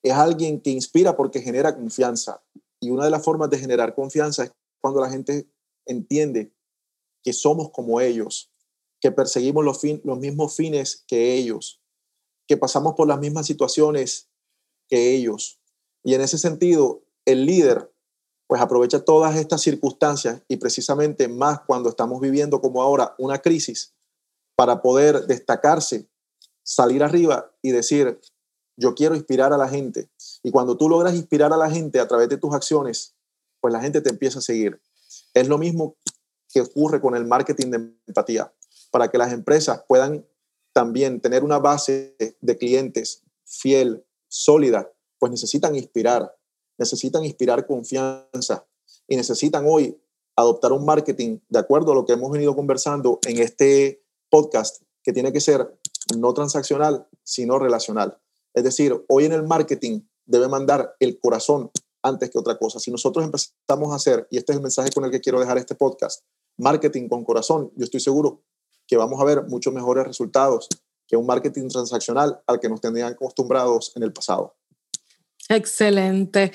es 0.08 0.14
alguien 0.14 0.60
que 0.60 0.70
inspira 0.70 1.16
porque 1.16 1.40
genera 1.40 1.74
confianza. 1.74 2.42
Y 2.80 2.90
una 2.90 3.04
de 3.04 3.10
las 3.10 3.24
formas 3.24 3.50
de 3.50 3.58
generar 3.58 3.94
confianza 3.94 4.44
es 4.44 4.52
cuando 4.80 5.00
la 5.00 5.10
gente 5.10 5.48
entiende 5.86 6.52
que 7.22 7.32
somos 7.32 7.70
como 7.70 8.00
ellos, 8.00 8.52
que 9.00 9.10
perseguimos 9.10 9.64
los, 9.64 9.80
fin, 9.80 10.00
los 10.04 10.18
mismos 10.18 10.54
fines 10.54 11.04
que 11.08 11.34
ellos, 11.34 11.82
que 12.46 12.56
pasamos 12.56 12.94
por 12.94 13.08
las 13.08 13.18
mismas 13.18 13.46
situaciones 13.46 14.30
que 14.88 15.14
ellos. 15.14 15.60
Y 16.04 16.14
en 16.14 16.20
ese 16.20 16.38
sentido, 16.38 17.02
el 17.24 17.46
líder 17.46 17.92
pues 18.46 18.60
aprovecha 18.60 19.04
todas 19.04 19.36
estas 19.36 19.60
circunstancias 19.60 20.42
y 20.46 20.56
precisamente 20.58 21.26
más 21.26 21.60
cuando 21.66 21.88
estamos 21.88 22.20
viviendo 22.20 22.60
como 22.60 22.80
ahora 22.80 23.14
una 23.18 23.38
crisis 23.38 23.94
para 24.56 24.82
poder 24.82 25.26
destacarse, 25.26 26.08
salir 26.62 27.02
arriba 27.02 27.52
y 27.60 27.72
decir, 27.72 28.20
yo 28.76 28.94
quiero 28.94 29.14
inspirar 29.14 29.52
a 29.52 29.58
la 29.58 29.68
gente. 29.68 30.10
Y 30.42 30.50
cuando 30.50 30.76
tú 30.76 30.88
logras 30.88 31.14
inspirar 31.14 31.52
a 31.52 31.56
la 31.56 31.70
gente 31.70 32.00
a 32.00 32.06
través 32.06 32.28
de 32.28 32.36
tus 32.36 32.54
acciones, 32.54 33.14
pues 33.60 33.72
la 33.72 33.80
gente 33.80 34.00
te 34.00 34.10
empieza 34.10 34.38
a 34.38 34.42
seguir. 34.42 34.80
Es 35.34 35.48
lo 35.48 35.58
mismo 35.58 35.96
que 36.52 36.60
ocurre 36.60 37.00
con 37.00 37.16
el 37.16 37.26
marketing 37.26 37.70
de 37.70 37.76
empatía, 38.06 38.52
para 38.90 39.10
que 39.10 39.18
las 39.18 39.32
empresas 39.32 39.82
puedan 39.88 40.24
también 40.72 41.20
tener 41.20 41.42
una 41.42 41.58
base 41.58 42.16
de 42.40 42.58
clientes 42.58 43.22
fiel, 43.44 44.04
sólida, 44.28 44.90
pues 45.18 45.32
necesitan 45.32 45.74
inspirar, 45.74 46.34
necesitan 46.78 47.24
inspirar 47.24 47.66
confianza 47.66 48.66
y 49.08 49.16
necesitan 49.16 49.64
hoy 49.66 49.98
adoptar 50.36 50.72
un 50.72 50.84
marketing 50.84 51.38
de 51.48 51.58
acuerdo 51.58 51.92
a 51.92 51.94
lo 51.94 52.04
que 52.04 52.12
hemos 52.12 52.30
venido 52.30 52.54
conversando 52.54 53.18
en 53.26 53.38
este 53.38 54.04
podcast, 54.28 54.82
que 55.02 55.12
tiene 55.12 55.32
que 55.32 55.40
ser 55.40 55.78
no 56.16 56.34
transaccional, 56.34 57.06
sino 57.22 57.58
relacional. 57.58 58.18
Es 58.56 58.64
decir, 58.64 59.04
hoy 59.08 59.26
en 59.26 59.32
el 59.32 59.42
marketing 59.42 60.00
debe 60.24 60.48
mandar 60.48 60.96
el 60.98 61.20
corazón 61.20 61.70
antes 62.02 62.30
que 62.30 62.38
otra 62.38 62.56
cosa. 62.56 62.80
Si 62.80 62.90
nosotros 62.90 63.22
empezamos 63.22 63.92
a 63.92 63.96
hacer, 63.96 64.26
y 64.30 64.38
este 64.38 64.52
es 64.52 64.56
el 64.56 64.62
mensaje 64.62 64.88
con 64.94 65.04
el 65.04 65.10
que 65.10 65.20
quiero 65.20 65.38
dejar 65.38 65.58
este 65.58 65.74
podcast, 65.74 66.24
marketing 66.56 67.06
con 67.08 67.22
corazón, 67.22 67.70
yo 67.76 67.84
estoy 67.84 68.00
seguro 68.00 68.42
que 68.86 68.96
vamos 68.96 69.20
a 69.20 69.24
ver 69.24 69.42
muchos 69.42 69.74
mejores 69.74 70.06
resultados 70.06 70.68
que 71.06 71.16
un 71.16 71.26
marketing 71.26 71.68
transaccional 71.68 72.40
al 72.46 72.58
que 72.58 72.70
nos 72.70 72.80
tenían 72.80 73.12
acostumbrados 73.12 73.92
en 73.94 74.02
el 74.02 74.12
pasado. 74.12 74.56
Excelente. 75.50 76.50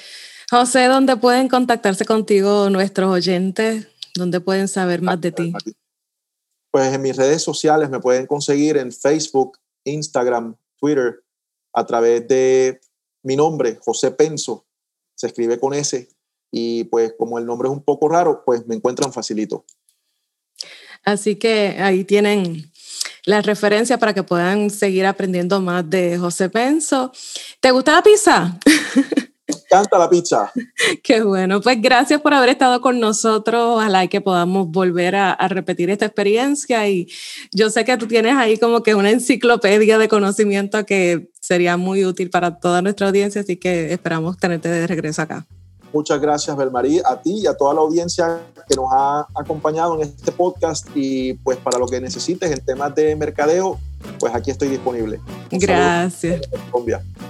José, 0.49 0.85
¿dónde 0.85 1.17
pueden 1.17 1.49
contactarse 1.49 2.03
contigo 2.03 2.67
nuestros 2.71 3.11
oyentes? 3.13 3.87
¿Dónde 4.15 4.41
pueden 4.41 4.67
saber 4.67 5.03
más 5.03 5.21
de 5.21 5.31
ti? 5.31 5.53
Pues 6.71 6.93
en 6.93 7.01
mis 7.03 7.15
redes 7.15 7.43
sociales 7.43 7.91
me 7.91 7.99
pueden 7.99 8.25
conseguir 8.25 8.77
en 8.77 8.91
Facebook, 8.91 9.59
Instagram, 9.83 10.55
Twitter, 10.77 11.20
a 11.73 11.86
través 11.86 12.27
de 12.27 12.81
mi 13.23 13.36
nombre, 13.36 13.77
José 13.81 14.12
Penso. 14.12 14.65
Se 15.15 15.27
escribe 15.27 15.60
con 15.60 15.73
S. 15.73 16.10
Y 16.51 16.86
pues 16.86 17.13
como 17.17 17.39
el 17.39 17.45
nombre 17.45 17.69
es 17.69 17.73
un 17.73 17.84
poco 17.84 18.10
raro, 18.10 18.43
pues 18.45 18.67
me 18.67 18.75
encuentran 18.75 19.13
facilito. 19.13 19.65
Así 21.03 21.38
que 21.38 21.77
ahí 21.79 22.03
tienen 22.03 22.71
la 23.25 23.41
referencia 23.41 23.97
para 23.97 24.13
que 24.13 24.23
puedan 24.23 24.69
seguir 24.69 25.05
aprendiendo 25.05 25.62
más 25.62 25.89
de 25.89 26.17
José 26.17 26.49
Penso. 26.49 27.12
¿Te 27.60 27.71
gusta 27.71 27.93
la 27.93 28.03
pizza? 28.03 28.60
Me 29.51 29.61
encanta 29.61 29.97
la 29.97 30.09
pizza. 30.09 30.51
Qué 31.03 31.21
bueno, 31.23 31.61
pues 31.61 31.81
gracias 31.81 32.21
por 32.21 32.33
haber 32.33 32.49
estado 32.49 32.81
con 32.81 32.99
nosotros. 32.99 33.77
Ojalá 33.77 34.07
que 34.07 34.21
podamos 34.21 34.67
volver 34.69 35.15
a, 35.15 35.31
a, 35.31 35.47
repetir 35.47 35.89
esta 35.89 36.05
experiencia. 36.05 36.87
Y 36.87 37.07
yo 37.51 37.69
sé 37.69 37.85
que 37.85 37.97
tú 37.97 38.07
tienes 38.07 38.35
ahí 38.35 38.57
como 38.57 38.83
que 38.83 38.95
una 38.95 39.09
enciclopedia 39.09 39.97
de 39.97 40.07
conocimiento 40.07 40.85
que 40.85 41.31
sería 41.39 41.77
muy 41.77 42.05
útil 42.05 42.29
para 42.29 42.59
toda 42.59 42.81
nuestra 42.81 43.07
audiencia, 43.07 43.41
así 43.41 43.57
que 43.57 43.91
esperamos 43.91 44.37
tenerte 44.37 44.69
de 44.69 44.87
regreso 44.87 45.21
acá. 45.21 45.45
Muchas 45.93 46.21
gracias, 46.21 46.55
Belmarí, 46.55 47.01
a 47.03 47.21
ti 47.21 47.41
y 47.43 47.47
a 47.47 47.53
toda 47.53 47.73
la 47.73 47.81
audiencia 47.81 48.39
que 48.67 48.75
nos 48.75 48.85
ha 48.91 49.27
acompañado 49.35 49.95
en 49.95 50.01
este 50.01 50.31
podcast. 50.31 50.87
Y 50.95 51.33
pues 51.33 51.57
para 51.57 51.77
lo 51.77 51.87
que 51.87 51.99
necesites 51.99 52.49
en 52.49 52.63
temas 52.63 52.95
de 52.95 53.13
mercadeo, 53.15 53.77
pues 54.19 54.33
aquí 54.33 54.51
estoy 54.51 54.69
disponible. 54.69 55.19
Un 55.51 55.59
gracias. 55.59 56.41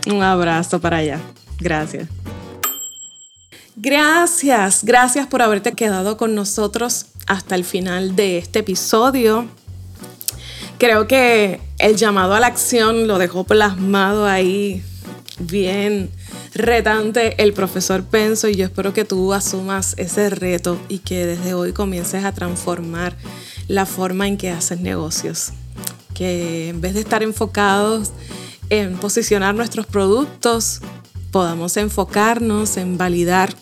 Un 0.08 0.22
abrazo 0.22 0.80
para 0.80 0.98
allá. 0.98 1.20
Gracias. 1.62 2.10
Gracias, 3.78 4.84
gracias 4.84 5.28
por 5.28 5.42
haberte 5.42 5.72
quedado 5.72 6.18
con 6.18 6.36
nosotros 6.36 7.06
hasta 7.28 7.56
el 7.56 7.64
final 7.64 8.16
de 8.16 8.38
este 8.38 8.60
episodio. 8.60 9.48
Creo 10.78 11.08
que 11.08 11.62
el 11.78 11.96
llamado 11.96 12.34
a 12.34 12.40
la 12.40 12.48
acción 12.48 13.08
lo 13.08 13.18
dejó 13.18 13.44
plasmado 13.44 14.26
ahí 14.26 14.84
bien 15.40 16.12
retante 16.54 17.42
el 17.42 17.54
profesor 17.54 18.04
Penso 18.04 18.50
y 18.50 18.56
yo 18.56 18.66
espero 18.66 18.94
que 18.94 19.06
tú 19.06 19.34
asumas 19.34 19.96
ese 19.98 20.30
reto 20.30 20.80
y 20.90 21.00
que 21.00 21.26
desde 21.26 21.54
hoy 21.54 21.72
comiences 21.72 22.26
a 22.26 22.34
transformar 22.34 23.16
la 23.68 23.86
forma 23.86 24.28
en 24.28 24.38
que 24.38 24.50
haces 24.50 24.82
negocios. 24.82 25.52
Que 26.14 26.70
en 26.70 26.82
vez 26.82 26.94
de 26.94 27.00
estar 27.00 27.24
enfocados 27.24 28.12
en 28.70 28.98
posicionar 28.98 29.56
nuestros 29.56 29.86
productos, 29.86 30.82
podamos 31.32 31.78
enfocarnos 31.78 32.78
en 32.78 32.98
validar 32.98 33.54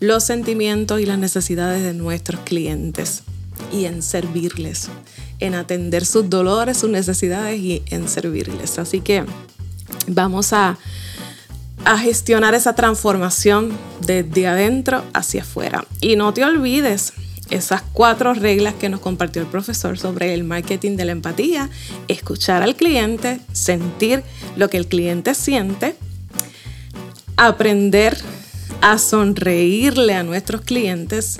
los 0.00 0.24
sentimientos 0.24 1.00
y 1.00 1.06
las 1.06 1.18
necesidades 1.18 1.82
de 1.82 1.94
nuestros 1.94 2.40
clientes 2.40 3.22
y 3.72 3.84
en 3.84 4.02
servirles, 4.02 4.88
en 5.38 5.54
atender 5.54 6.04
sus 6.04 6.28
dolores, 6.28 6.78
sus 6.78 6.90
necesidades 6.90 7.60
y 7.60 7.82
en 7.86 8.08
servirles. 8.08 8.78
Así 8.78 9.00
que 9.00 9.24
vamos 10.08 10.52
a 10.52 10.78
a 11.84 11.98
gestionar 11.98 12.54
esa 12.54 12.74
transformación 12.74 13.70
desde 14.06 14.46
adentro 14.46 15.02
hacia 15.14 15.42
afuera. 15.42 15.84
Y 16.00 16.16
no 16.16 16.32
te 16.32 16.44
olvides 16.44 17.12
esas 17.50 17.82
cuatro 17.92 18.34
reglas 18.34 18.74
que 18.74 18.88
nos 18.88 19.00
compartió 19.00 19.42
el 19.42 19.48
profesor 19.48 19.98
sobre 19.98 20.32
el 20.32 20.44
marketing 20.44 20.96
de 20.96 21.04
la 21.04 21.12
empatía, 21.12 21.68
escuchar 22.08 22.62
al 22.62 22.76
cliente, 22.76 23.40
sentir 23.52 24.22
lo 24.56 24.70
que 24.70 24.78
el 24.78 24.86
cliente 24.86 25.34
siente, 25.34 25.96
aprender 27.46 28.16
a 28.80 28.98
sonreírle 28.98 30.14
a 30.14 30.22
nuestros 30.22 30.62
clientes 30.62 31.38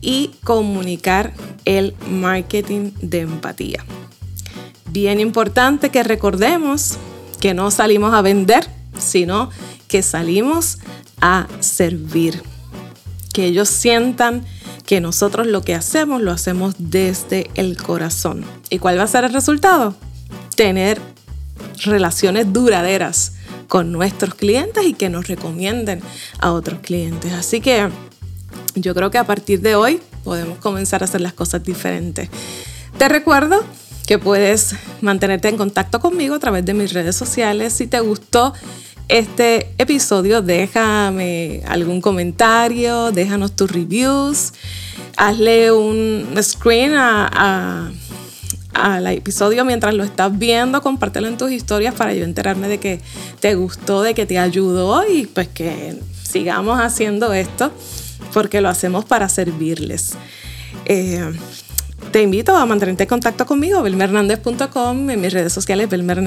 y 0.00 0.30
comunicar 0.44 1.32
el 1.64 1.94
marketing 2.08 2.92
de 3.00 3.20
empatía. 3.20 3.84
Bien 4.90 5.20
importante 5.20 5.90
que 5.90 6.02
recordemos 6.02 6.98
que 7.40 7.54
no 7.54 7.70
salimos 7.70 8.14
a 8.14 8.22
vender, 8.22 8.66
sino 8.98 9.50
que 9.88 10.02
salimos 10.02 10.78
a 11.20 11.46
servir. 11.60 12.42
Que 13.32 13.46
ellos 13.46 13.68
sientan 13.68 14.44
que 14.86 15.00
nosotros 15.00 15.46
lo 15.46 15.62
que 15.62 15.74
hacemos 15.74 16.20
lo 16.20 16.32
hacemos 16.32 16.74
desde 16.78 17.50
el 17.54 17.76
corazón. 17.76 18.44
¿Y 18.70 18.78
cuál 18.78 18.98
va 18.98 19.04
a 19.04 19.06
ser 19.06 19.24
el 19.24 19.32
resultado? 19.32 19.94
Tener 20.56 21.00
relaciones 21.84 22.52
duraderas 22.52 23.32
con 23.72 23.90
nuestros 23.90 24.34
clientes 24.34 24.84
y 24.84 24.92
que 24.92 25.08
nos 25.08 25.28
recomienden 25.28 26.02
a 26.40 26.52
otros 26.52 26.80
clientes. 26.80 27.32
Así 27.32 27.62
que 27.62 27.88
yo 28.74 28.94
creo 28.94 29.10
que 29.10 29.16
a 29.16 29.24
partir 29.24 29.62
de 29.62 29.76
hoy 29.76 29.98
podemos 30.24 30.58
comenzar 30.58 31.00
a 31.00 31.06
hacer 31.06 31.22
las 31.22 31.32
cosas 31.32 31.64
diferentes. 31.64 32.28
Te 32.98 33.08
recuerdo 33.08 33.64
que 34.06 34.18
puedes 34.18 34.74
mantenerte 35.00 35.48
en 35.48 35.56
contacto 35.56 36.00
conmigo 36.00 36.34
a 36.34 36.38
través 36.38 36.66
de 36.66 36.74
mis 36.74 36.92
redes 36.92 37.16
sociales. 37.16 37.72
Si 37.72 37.86
te 37.86 38.00
gustó 38.00 38.52
este 39.08 39.72
episodio, 39.78 40.42
déjame 40.42 41.62
algún 41.66 42.02
comentario, 42.02 43.10
déjanos 43.10 43.56
tus 43.56 43.70
reviews, 43.70 44.52
hazle 45.16 45.72
un 45.72 46.34
screen 46.42 46.92
a, 46.94 47.90
al 48.82 49.06
episodio 49.06 49.64
mientras 49.64 49.94
lo 49.94 50.02
estás 50.02 50.36
viendo, 50.36 50.82
compártelo 50.82 51.28
en 51.28 51.36
tus 51.36 51.52
historias 51.52 51.94
para 51.94 52.14
yo 52.14 52.24
enterarme 52.24 52.66
de 52.66 52.78
que 52.78 53.00
te 53.38 53.54
gustó, 53.54 54.02
de 54.02 54.12
que 54.12 54.26
te 54.26 54.38
ayudó 54.38 55.04
y 55.08 55.26
pues 55.26 55.46
que 55.48 55.96
sigamos 56.22 56.80
haciendo 56.80 57.32
esto 57.32 57.70
porque 58.32 58.60
lo 58.60 58.68
hacemos 58.68 59.04
para 59.04 59.28
servirles. 59.28 60.14
Eh, 60.86 61.32
te 62.10 62.22
invito 62.22 62.56
a 62.56 62.66
mantenerte 62.66 63.04
en 63.04 63.08
contacto 63.08 63.46
conmigo, 63.46 63.82
belmehernandez.com, 63.82 65.10
en 65.10 65.20
mis 65.20 65.32
redes 65.32 65.52
sociales, 65.52 65.88
Belmer 65.88 66.20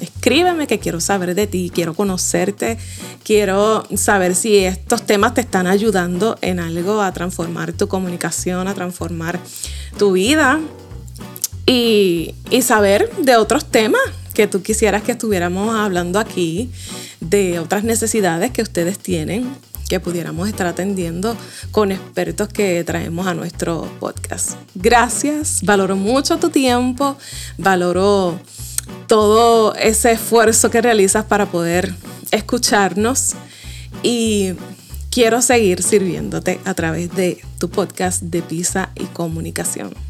Escríbeme 0.00 0.66
que 0.66 0.78
quiero 0.78 1.00
saber 1.00 1.34
de 1.34 1.46
ti, 1.46 1.70
quiero 1.72 1.92
conocerte, 1.92 2.78
quiero 3.22 3.84
saber 3.94 4.34
si 4.34 4.56
estos 4.64 5.04
temas 5.04 5.34
te 5.34 5.42
están 5.42 5.66
ayudando 5.66 6.38
en 6.40 6.58
algo 6.58 7.02
a 7.02 7.12
transformar 7.12 7.74
tu 7.74 7.86
comunicación, 7.86 8.66
a 8.66 8.74
transformar 8.74 9.38
tu 9.98 10.12
vida 10.12 10.58
y, 11.70 12.34
saber 12.62 13.10
de 13.18 13.36
otros 13.36 13.64
temas 13.64 14.00
que 14.34 14.46
tú 14.46 14.60
quisieras 14.62 15.02
que 15.02 15.12
estuviéramos 15.12 15.74
hablando 15.74 16.18
aquí, 16.18 16.70
de 17.20 17.58
otras 17.60 17.84
necesidades 17.84 18.50
que 18.50 18.62
ustedes 18.62 18.98
tienen 18.98 19.54
que 19.88 19.98
pudiéramos 19.98 20.48
estar 20.48 20.68
atendiendo 20.68 21.36
con 21.72 21.90
expertos 21.90 22.46
que 22.46 22.84
traemos 22.84 23.26
a 23.26 23.34
nuestro 23.34 23.90
podcast. 23.98 24.52
Gracias, 24.76 25.62
valoro 25.62 25.96
mucho 25.96 26.38
tu 26.38 26.50
tiempo, 26.50 27.16
valoro 27.58 28.38
todo 29.08 29.74
ese 29.74 30.12
esfuerzo 30.12 30.70
que 30.70 30.80
realizas 30.80 31.24
para 31.24 31.46
poder 31.46 31.92
escucharnos 32.30 33.34
y 34.04 34.52
quiero 35.10 35.42
seguir 35.42 35.82
sirviéndote 35.82 36.60
a 36.64 36.74
través 36.74 37.12
de 37.16 37.40
tu 37.58 37.68
podcast 37.68 38.22
de 38.22 38.42
Pisa 38.42 38.90
y 38.94 39.06
Comunicación. 39.06 40.09